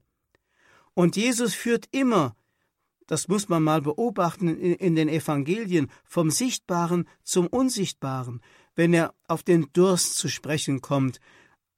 Und 0.93 1.15
Jesus 1.15 1.55
führt 1.55 1.87
immer 1.91 2.35
das 3.11 3.27
muss 3.27 3.49
man 3.49 3.61
mal 3.61 3.81
beobachten 3.81 4.47
in, 4.47 4.73
in 4.75 4.95
den 4.95 5.09
Evangelien, 5.09 5.91
vom 6.05 6.31
Sichtbaren 6.31 7.09
zum 7.23 7.47
Unsichtbaren, 7.47 8.39
wenn 8.75 8.93
er 8.93 9.13
auf 9.27 9.43
den 9.43 9.67
Durst 9.73 10.17
zu 10.17 10.27
sprechen 10.27 10.81
kommt, 10.81 11.19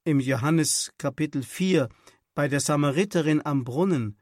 im 0.04 0.20
Johannes 0.20 0.92
Kapitel 0.98 1.44
4, 1.44 1.90
bei 2.36 2.48
der 2.48 2.60
Samariterin 2.60 3.46
am 3.46 3.64
Brunnen, 3.64 4.18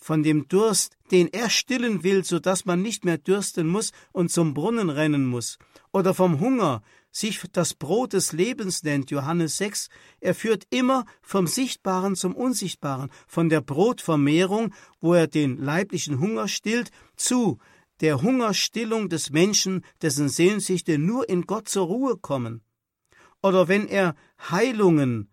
von 0.00 0.22
dem 0.22 0.48
Durst, 0.48 0.96
den 1.10 1.28
er 1.28 1.48
stillen 1.48 2.02
will, 2.02 2.24
so 2.24 2.38
dass 2.38 2.64
man 2.64 2.82
nicht 2.82 3.04
mehr 3.04 3.18
dürsten 3.18 3.68
muss 3.68 3.92
und 4.10 4.30
zum 4.30 4.52
Brunnen 4.52 4.90
rennen 4.90 5.26
muss, 5.26 5.58
oder 5.92 6.12
vom 6.12 6.40
Hunger, 6.40 6.82
sich 7.12 7.42
das 7.52 7.74
Brot 7.74 8.14
des 8.14 8.32
Lebens 8.32 8.82
nennt, 8.82 9.10
Johannes 9.10 9.58
6, 9.58 9.88
er 10.20 10.34
führt 10.34 10.64
immer 10.70 11.04
vom 11.20 11.46
Sichtbaren 11.46 12.16
zum 12.16 12.34
Unsichtbaren, 12.34 13.10
von 13.28 13.48
der 13.48 13.60
Brotvermehrung, 13.60 14.74
wo 15.00 15.14
er 15.14 15.26
den 15.26 15.58
leiblichen 15.58 16.18
Hunger 16.18 16.48
stillt, 16.48 16.90
zu 17.16 17.58
der 18.02 18.20
Hungerstillung 18.20 19.08
des 19.08 19.30
Menschen, 19.30 19.84
dessen 20.02 20.28
Sehnsüchte 20.28 20.98
nur 20.98 21.28
in 21.28 21.42
Gott 21.42 21.68
zur 21.68 21.86
Ruhe 21.86 22.16
kommen. 22.18 22.62
Oder 23.42 23.68
wenn 23.68 23.88
er 23.88 24.14
Heilungen 24.50 25.32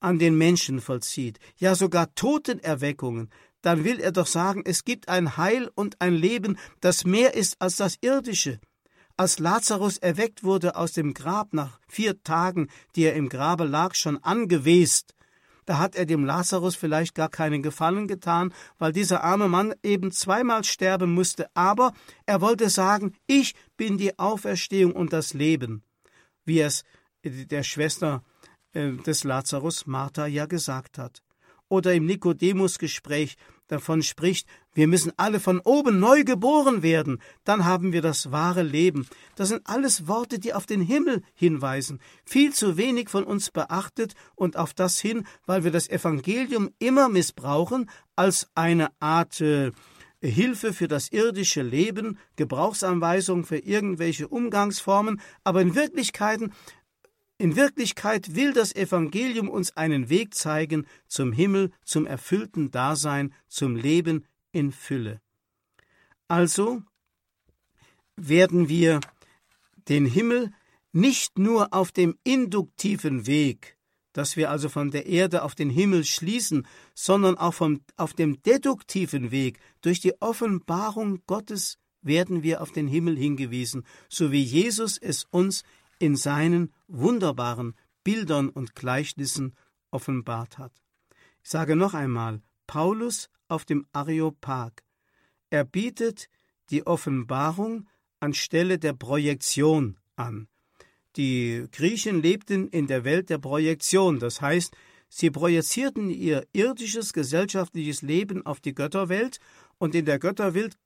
an 0.00 0.18
den 0.18 0.36
Menschen 0.36 0.80
vollzieht, 0.80 1.38
ja 1.58 1.74
sogar 1.74 2.14
Totenerweckungen, 2.14 3.30
dann 3.62 3.84
will 3.84 4.00
er 4.00 4.12
doch 4.12 4.26
sagen, 4.26 4.62
es 4.64 4.84
gibt 4.84 5.08
ein 5.08 5.36
Heil 5.36 5.70
und 5.74 6.00
ein 6.00 6.14
Leben, 6.14 6.58
das 6.80 7.04
mehr 7.04 7.34
ist 7.34 7.60
als 7.60 7.76
das 7.76 7.96
irdische. 8.00 8.60
Als 9.18 9.38
Lazarus 9.38 9.98
erweckt 9.98 10.42
wurde 10.42 10.76
aus 10.76 10.92
dem 10.92 11.12
Grab 11.12 11.52
nach 11.52 11.78
vier 11.86 12.22
Tagen, 12.22 12.68
die 12.96 13.02
er 13.02 13.14
im 13.14 13.28
Grabe 13.28 13.64
lag, 13.64 13.94
schon 13.94 14.16
angewest, 14.24 15.14
da 15.70 15.78
hat 15.78 15.94
er 15.94 16.04
dem 16.04 16.24
Lazarus 16.24 16.74
vielleicht 16.74 17.14
gar 17.14 17.28
keinen 17.28 17.62
Gefallen 17.62 18.08
getan, 18.08 18.52
weil 18.78 18.90
dieser 18.90 19.22
arme 19.22 19.46
Mann 19.46 19.72
eben 19.84 20.10
zweimal 20.10 20.64
sterben 20.64 21.14
musste, 21.14 21.48
aber 21.54 21.92
er 22.26 22.40
wollte 22.40 22.68
sagen, 22.68 23.12
ich 23.28 23.54
bin 23.76 23.96
die 23.96 24.18
Auferstehung 24.18 24.90
und 24.90 25.12
das 25.12 25.32
Leben, 25.32 25.84
wie 26.44 26.58
es 26.58 26.82
der 27.22 27.62
Schwester 27.62 28.24
äh, 28.72 28.94
des 28.96 29.22
Lazarus 29.22 29.86
Martha 29.86 30.26
ja 30.26 30.46
gesagt 30.46 30.98
hat. 30.98 31.22
Oder 31.68 31.94
im 31.94 32.06
Nikodemus-Gespräch 32.06 33.36
davon 33.70 34.02
spricht, 34.02 34.46
wir 34.72 34.86
müssen 34.86 35.12
alle 35.16 35.40
von 35.40 35.60
oben 35.60 35.98
neu 35.98 36.24
geboren 36.24 36.82
werden, 36.82 37.20
dann 37.44 37.64
haben 37.64 37.92
wir 37.92 38.02
das 38.02 38.30
wahre 38.30 38.62
Leben. 38.62 39.06
Das 39.36 39.48
sind 39.48 39.62
alles 39.64 40.06
Worte, 40.06 40.38
die 40.38 40.54
auf 40.54 40.66
den 40.66 40.80
Himmel 40.80 41.22
hinweisen, 41.34 42.00
viel 42.24 42.52
zu 42.52 42.76
wenig 42.76 43.08
von 43.08 43.24
uns 43.24 43.50
beachtet 43.50 44.14
und 44.34 44.56
auf 44.56 44.74
das 44.74 45.00
hin, 45.00 45.26
weil 45.46 45.64
wir 45.64 45.70
das 45.70 45.88
Evangelium 45.88 46.70
immer 46.78 47.08
missbrauchen 47.08 47.90
als 48.16 48.48
eine 48.54 48.90
Art 49.00 49.40
äh, 49.40 49.72
Hilfe 50.22 50.74
für 50.74 50.86
das 50.86 51.10
irdische 51.12 51.62
Leben, 51.62 52.18
Gebrauchsanweisung 52.36 53.44
für 53.44 53.58
irgendwelche 53.58 54.28
Umgangsformen, 54.28 55.20
aber 55.44 55.62
in 55.62 55.74
Wirklichkeiten 55.74 56.52
in 57.40 57.56
Wirklichkeit 57.56 58.34
will 58.34 58.52
das 58.52 58.74
Evangelium 58.74 59.48
uns 59.48 59.74
einen 59.74 60.10
Weg 60.10 60.34
zeigen 60.34 60.86
zum 61.08 61.32
Himmel, 61.32 61.70
zum 61.84 62.04
erfüllten 62.04 62.70
Dasein, 62.70 63.32
zum 63.48 63.76
Leben 63.76 64.26
in 64.52 64.72
Fülle. 64.72 65.22
Also 66.28 66.82
werden 68.14 68.68
wir 68.68 69.00
den 69.88 70.04
Himmel 70.04 70.52
nicht 70.92 71.38
nur 71.38 71.72
auf 71.72 71.92
dem 71.92 72.18
induktiven 72.24 73.26
Weg, 73.26 73.78
dass 74.12 74.36
wir 74.36 74.50
also 74.50 74.68
von 74.68 74.90
der 74.90 75.06
Erde 75.06 75.42
auf 75.42 75.54
den 75.54 75.70
Himmel 75.70 76.04
schließen, 76.04 76.66
sondern 76.94 77.38
auch 77.38 77.54
vom, 77.54 77.80
auf 77.96 78.12
dem 78.12 78.42
deduktiven 78.42 79.30
Weg, 79.30 79.58
durch 79.80 80.00
die 80.00 80.20
Offenbarung 80.20 81.22
Gottes 81.26 81.78
werden 82.02 82.42
wir 82.42 82.60
auf 82.60 82.72
den 82.72 82.86
Himmel 82.86 83.16
hingewiesen, 83.16 83.86
so 84.10 84.30
wie 84.30 84.42
Jesus 84.42 84.98
es 84.98 85.24
uns 85.30 85.62
in 86.00 86.16
seinen 86.16 86.72
wunderbaren 86.88 87.76
Bildern 88.02 88.48
und 88.48 88.74
Gleichnissen 88.74 89.54
offenbart 89.92 90.58
hat. 90.58 90.72
Ich 91.44 91.50
sage 91.50 91.76
noch 91.76 91.94
einmal, 91.94 92.42
Paulus 92.66 93.30
auf 93.48 93.64
dem 93.64 93.86
Areopag. 93.92 94.82
Er 95.50 95.64
bietet 95.64 96.28
die 96.70 96.86
Offenbarung 96.86 97.88
anstelle 98.18 98.78
der 98.78 98.94
Projektion 98.94 99.98
an. 100.16 100.48
Die 101.16 101.66
Griechen 101.72 102.22
lebten 102.22 102.68
in 102.68 102.86
der 102.86 103.04
Welt 103.04 103.30
der 103.30 103.38
Projektion, 103.38 104.20
das 104.20 104.40
heißt, 104.40 104.76
sie 105.08 105.30
projizierten 105.30 106.08
ihr 106.08 106.46
irdisches 106.52 107.12
gesellschaftliches 107.12 108.02
Leben 108.02 108.46
auf 108.46 108.60
die 108.60 108.74
Götterwelt, 108.74 109.40
und 109.78 109.94
in 109.94 110.04
der 110.04 110.18
Götterwelt 110.18 110.76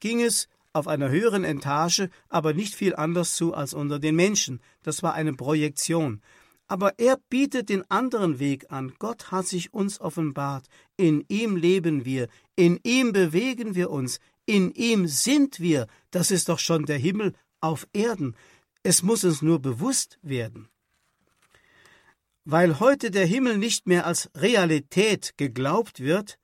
ging 0.00 0.22
es 0.22 0.48
auf 0.78 0.88
einer 0.88 1.10
höheren 1.10 1.44
Etage, 1.44 2.08
aber 2.28 2.54
nicht 2.54 2.74
viel 2.74 2.94
anders 2.94 3.34
zu 3.34 3.54
als 3.54 3.74
unter 3.74 3.98
den 3.98 4.16
Menschen. 4.16 4.60
Das 4.82 5.02
war 5.02 5.14
eine 5.14 5.34
Projektion. 5.34 6.22
Aber 6.68 6.98
er 6.98 7.18
bietet 7.30 7.70
den 7.70 7.90
anderen 7.90 8.38
Weg 8.38 8.70
an. 8.70 8.92
Gott 8.98 9.30
hat 9.30 9.46
sich 9.46 9.72
uns 9.72 10.00
offenbart. 10.00 10.66
In 10.96 11.24
ihm 11.28 11.56
leben 11.56 12.04
wir, 12.04 12.28
in 12.56 12.78
ihm 12.82 13.12
bewegen 13.12 13.74
wir 13.74 13.90
uns, 13.90 14.20
in 14.44 14.70
ihm 14.72 15.06
sind 15.06 15.60
wir. 15.60 15.86
Das 16.10 16.30
ist 16.30 16.48
doch 16.48 16.58
schon 16.58 16.84
der 16.84 16.98
Himmel 16.98 17.34
auf 17.60 17.86
Erden. 17.92 18.36
Es 18.82 19.02
muss 19.02 19.24
uns 19.24 19.42
nur 19.42 19.60
bewusst 19.60 20.18
werden. 20.22 20.68
Weil 22.44 22.80
heute 22.80 23.10
der 23.10 23.26
Himmel 23.26 23.58
nicht 23.58 23.86
mehr 23.86 24.06
als 24.06 24.30
Realität 24.34 25.34
geglaubt 25.36 26.00
wird, 26.00 26.38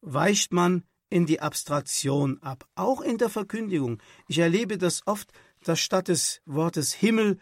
weicht 0.00 0.52
man 0.52 0.84
in 1.16 1.24
die 1.24 1.40
Abstraktion 1.40 2.42
ab, 2.42 2.68
auch 2.74 3.00
in 3.00 3.16
der 3.16 3.30
Verkündigung. 3.30 4.02
Ich 4.28 4.38
erlebe 4.38 4.76
das 4.76 5.06
oft, 5.06 5.32
dass 5.64 5.80
statt 5.80 6.08
des 6.08 6.42
Wortes 6.44 6.92
Himmel 6.92 7.38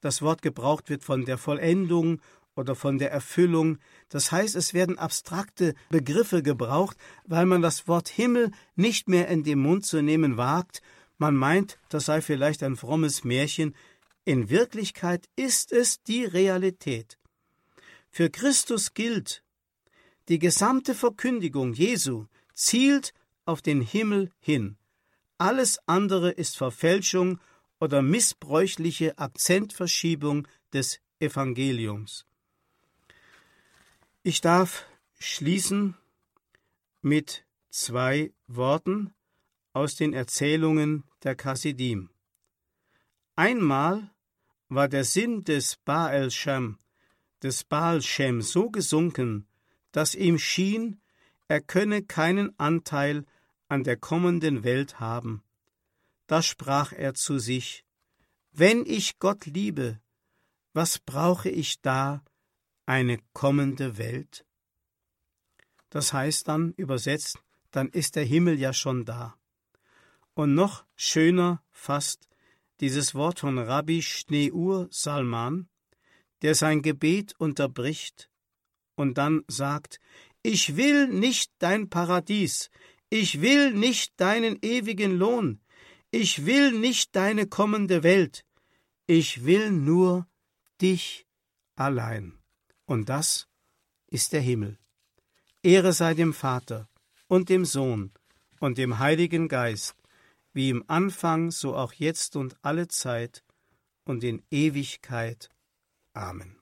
das 0.00 0.22
Wort 0.22 0.42
gebraucht 0.42 0.90
wird 0.90 1.04
von 1.04 1.24
der 1.24 1.38
Vollendung 1.38 2.20
oder 2.56 2.74
von 2.74 2.98
der 2.98 3.12
Erfüllung. 3.12 3.78
Das 4.08 4.32
heißt, 4.32 4.56
es 4.56 4.74
werden 4.74 4.98
abstrakte 4.98 5.74
Begriffe 5.88 6.42
gebraucht, 6.42 6.96
weil 7.24 7.46
man 7.46 7.62
das 7.62 7.86
Wort 7.86 8.08
Himmel 8.08 8.50
nicht 8.74 9.08
mehr 9.08 9.28
in 9.28 9.44
den 9.44 9.60
Mund 9.60 9.86
zu 9.86 10.02
nehmen 10.02 10.36
wagt. 10.36 10.82
Man 11.16 11.36
meint, 11.36 11.78
das 11.90 12.06
sei 12.06 12.22
vielleicht 12.22 12.64
ein 12.64 12.74
frommes 12.74 13.22
Märchen. 13.22 13.76
In 14.24 14.50
Wirklichkeit 14.50 15.28
ist 15.36 15.70
es 15.70 16.02
die 16.02 16.24
Realität. 16.24 17.18
Für 18.10 18.30
Christus 18.30 18.94
gilt, 18.94 19.44
die 20.28 20.40
gesamte 20.40 20.96
Verkündigung 20.96 21.72
Jesu 21.72 22.26
zielt 22.54 23.12
auf 23.44 23.62
den 23.62 23.80
Himmel 23.80 24.30
hin. 24.38 24.76
Alles 25.38 25.78
andere 25.86 26.30
ist 26.30 26.56
Verfälschung 26.56 27.40
oder 27.80 28.00
missbräuchliche 28.00 29.18
Akzentverschiebung 29.18 30.46
des 30.72 31.00
Evangeliums. 31.18 32.26
Ich 34.22 34.40
darf 34.40 34.86
schließen 35.18 35.96
mit 37.00 37.44
zwei 37.70 38.32
Worten 38.46 39.12
aus 39.72 39.96
den 39.96 40.12
Erzählungen 40.12 41.02
der 41.24 41.36
Chassidim. 41.36 42.10
Einmal 43.34 44.10
war 44.68 44.88
der 44.88 45.04
Sinn 45.04 45.42
des 45.42 45.76
Baal 45.76 46.30
Shem, 46.30 46.78
des 47.42 47.64
Baal 47.64 48.00
Shem 48.00 48.42
so 48.42 48.70
gesunken, 48.70 49.48
dass 49.90 50.14
ihm 50.14 50.38
schien, 50.38 51.01
er 51.52 51.60
könne 51.60 52.02
keinen 52.02 52.58
Anteil 52.58 53.26
an 53.68 53.84
der 53.84 53.98
kommenden 53.98 54.64
Welt 54.64 55.00
haben. 55.00 55.44
Da 56.26 56.40
sprach 56.40 56.92
er 56.92 57.12
zu 57.12 57.38
sich 57.38 57.84
Wenn 58.52 58.86
ich 58.86 59.18
Gott 59.18 59.44
liebe, 59.44 60.00
was 60.72 60.98
brauche 60.98 61.50
ich 61.50 61.82
da 61.82 62.24
eine 62.86 63.18
kommende 63.34 63.98
Welt? 63.98 64.46
Das 65.90 66.14
heißt 66.14 66.48
dann 66.48 66.72
übersetzt, 66.78 67.38
dann 67.70 67.90
ist 67.90 68.16
der 68.16 68.24
Himmel 68.24 68.58
ja 68.58 68.72
schon 68.72 69.04
da. 69.04 69.36
Und 70.32 70.54
noch 70.54 70.86
schöner 70.96 71.62
fast 71.70 72.30
dieses 72.80 73.14
Wort 73.14 73.40
von 73.40 73.58
Rabbi 73.58 74.00
Schneur 74.00 74.88
Salman, 74.90 75.68
der 76.40 76.54
sein 76.54 76.80
Gebet 76.80 77.34
unterbricht 77.36 78.30
und 78.94 79.18
dann 79.18 79.44
sagt, 79.48 80.00
ich 80.42 80.76
will 80.76 81.08
nicht 81.08 81.52
dein 81.58 81.88
Paradies, 81.88 82.70
ich 83.10 83.40
will 83.40 83.72
nicht 83.72 84.12
deinen 84.16 84.58
ewigen 84.62 85.12
Lohn, 85.16 85.60
ich 86.10 86.46
will 86.46 86.72
nicht 86.72 87.14
deine 87.14 87.46
kommende 87.46 88.02
Welt, 88.02 88.44
ich 89.06 89.44
will 89.44 89.70
nur 89.70 90.26
dich 90.80 91.26
allein. 91.76 92.38
Und 92.86 93.08
das 93.08 93.48
ist 94.08 94.32
der 94.32 94.40
Himmel. 94.40 94.78
Ehre 95.62 95.92
sei 95.92 96.14
dem 96.14 96.34
Vater 96.34 96.88
und 97.28 97.48
dem 97.48 97.64
Sohn 97.64 98.12
und 98.58 98.78
dem 98.78 98.98
Heiligen 98.98 99.48
Geist, 99.48 99.94
wie 100.52 100.70
im 100.70 100.84
Anfang, 100.88 101.50
so 101.50 101.76
auch 101.76 101.92
jetzt 101.92 102.36
und 102.36 102.56
alle 102.62 102.88
Zeit 102.88 103.44
und 104.04 104.24
in 104.24 104.42
Ewigkeit. 104.50 105.48
Amen. 106.12 106.61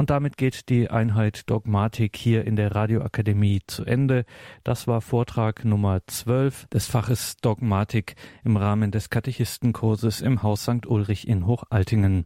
Und 0.00 0.08
damit 0.08 0.38
geht 0.38 0.70
die 0.70 0.88
Einheit 0.88 1.50
Dogmatik 1.50 2.16
hier 2.16 2.46
in 2.46 2.56
der 2.56 2.74
Radioakademie 2.74 3.60
zu 3.66 3.84
Ende. 3.84 4.24
Das 4.64 4.86
war 4.86 5.02
Vortrag 5.02 5.66
Nummer 5.66 6.00
12 6.06 6.68
des 6.68 6.86
Faches 6.86 7.36
Dogmatik 7.42 8.14
im 8.42 8.56
Rahmen 8.56 8.92
des 8.92 9.10
Katechistenkurses 9.10 10.22
im 10.22 10.42
Haus 10.42 10.62
St. 10.62 10.86
Ulrich 10.86 11.28
in 11.28 11.44
Hochaltingen. 11.46 12.24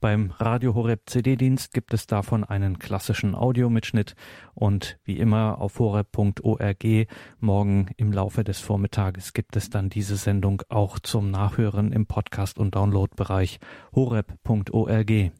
Beim 0.00 0.32
Radio 0.38 0.74
Horeb 0.74 1.10
CD-Dienst 1.10 1.74
gibt 1.74 1.92
es 1.92 2.06
davon 2.06 2.42
einen 2.42 2.78
klassischen 2.78 3.34
Audiomitschnitt 3.34 4.14
und 4.54 4.98
wie 5.04 5.18
immer 5.18 5.60
auf 5.60 5.78
horeb.org 5.78 6.86
morgen 7.38 7.90
im 7.98 8.14
Laufe 8.14 8.44
des 8.44 8.60
Vormittages 8.60 9.34
gibt 9.34 9.56
es 9.56 9.68
dann 9.68 9.90
diese 9.90 10.16
Sendung 10.16 10.62
auch 10.70 10.98
zum 10.98 11.30
Nachhören 11.30 11.92
im 11.92 12.06
Podcast- 12.06 12.58
und 12.58 12.74
Downloadbereich 12.74 13.60
horeb.org. 13.94 15.32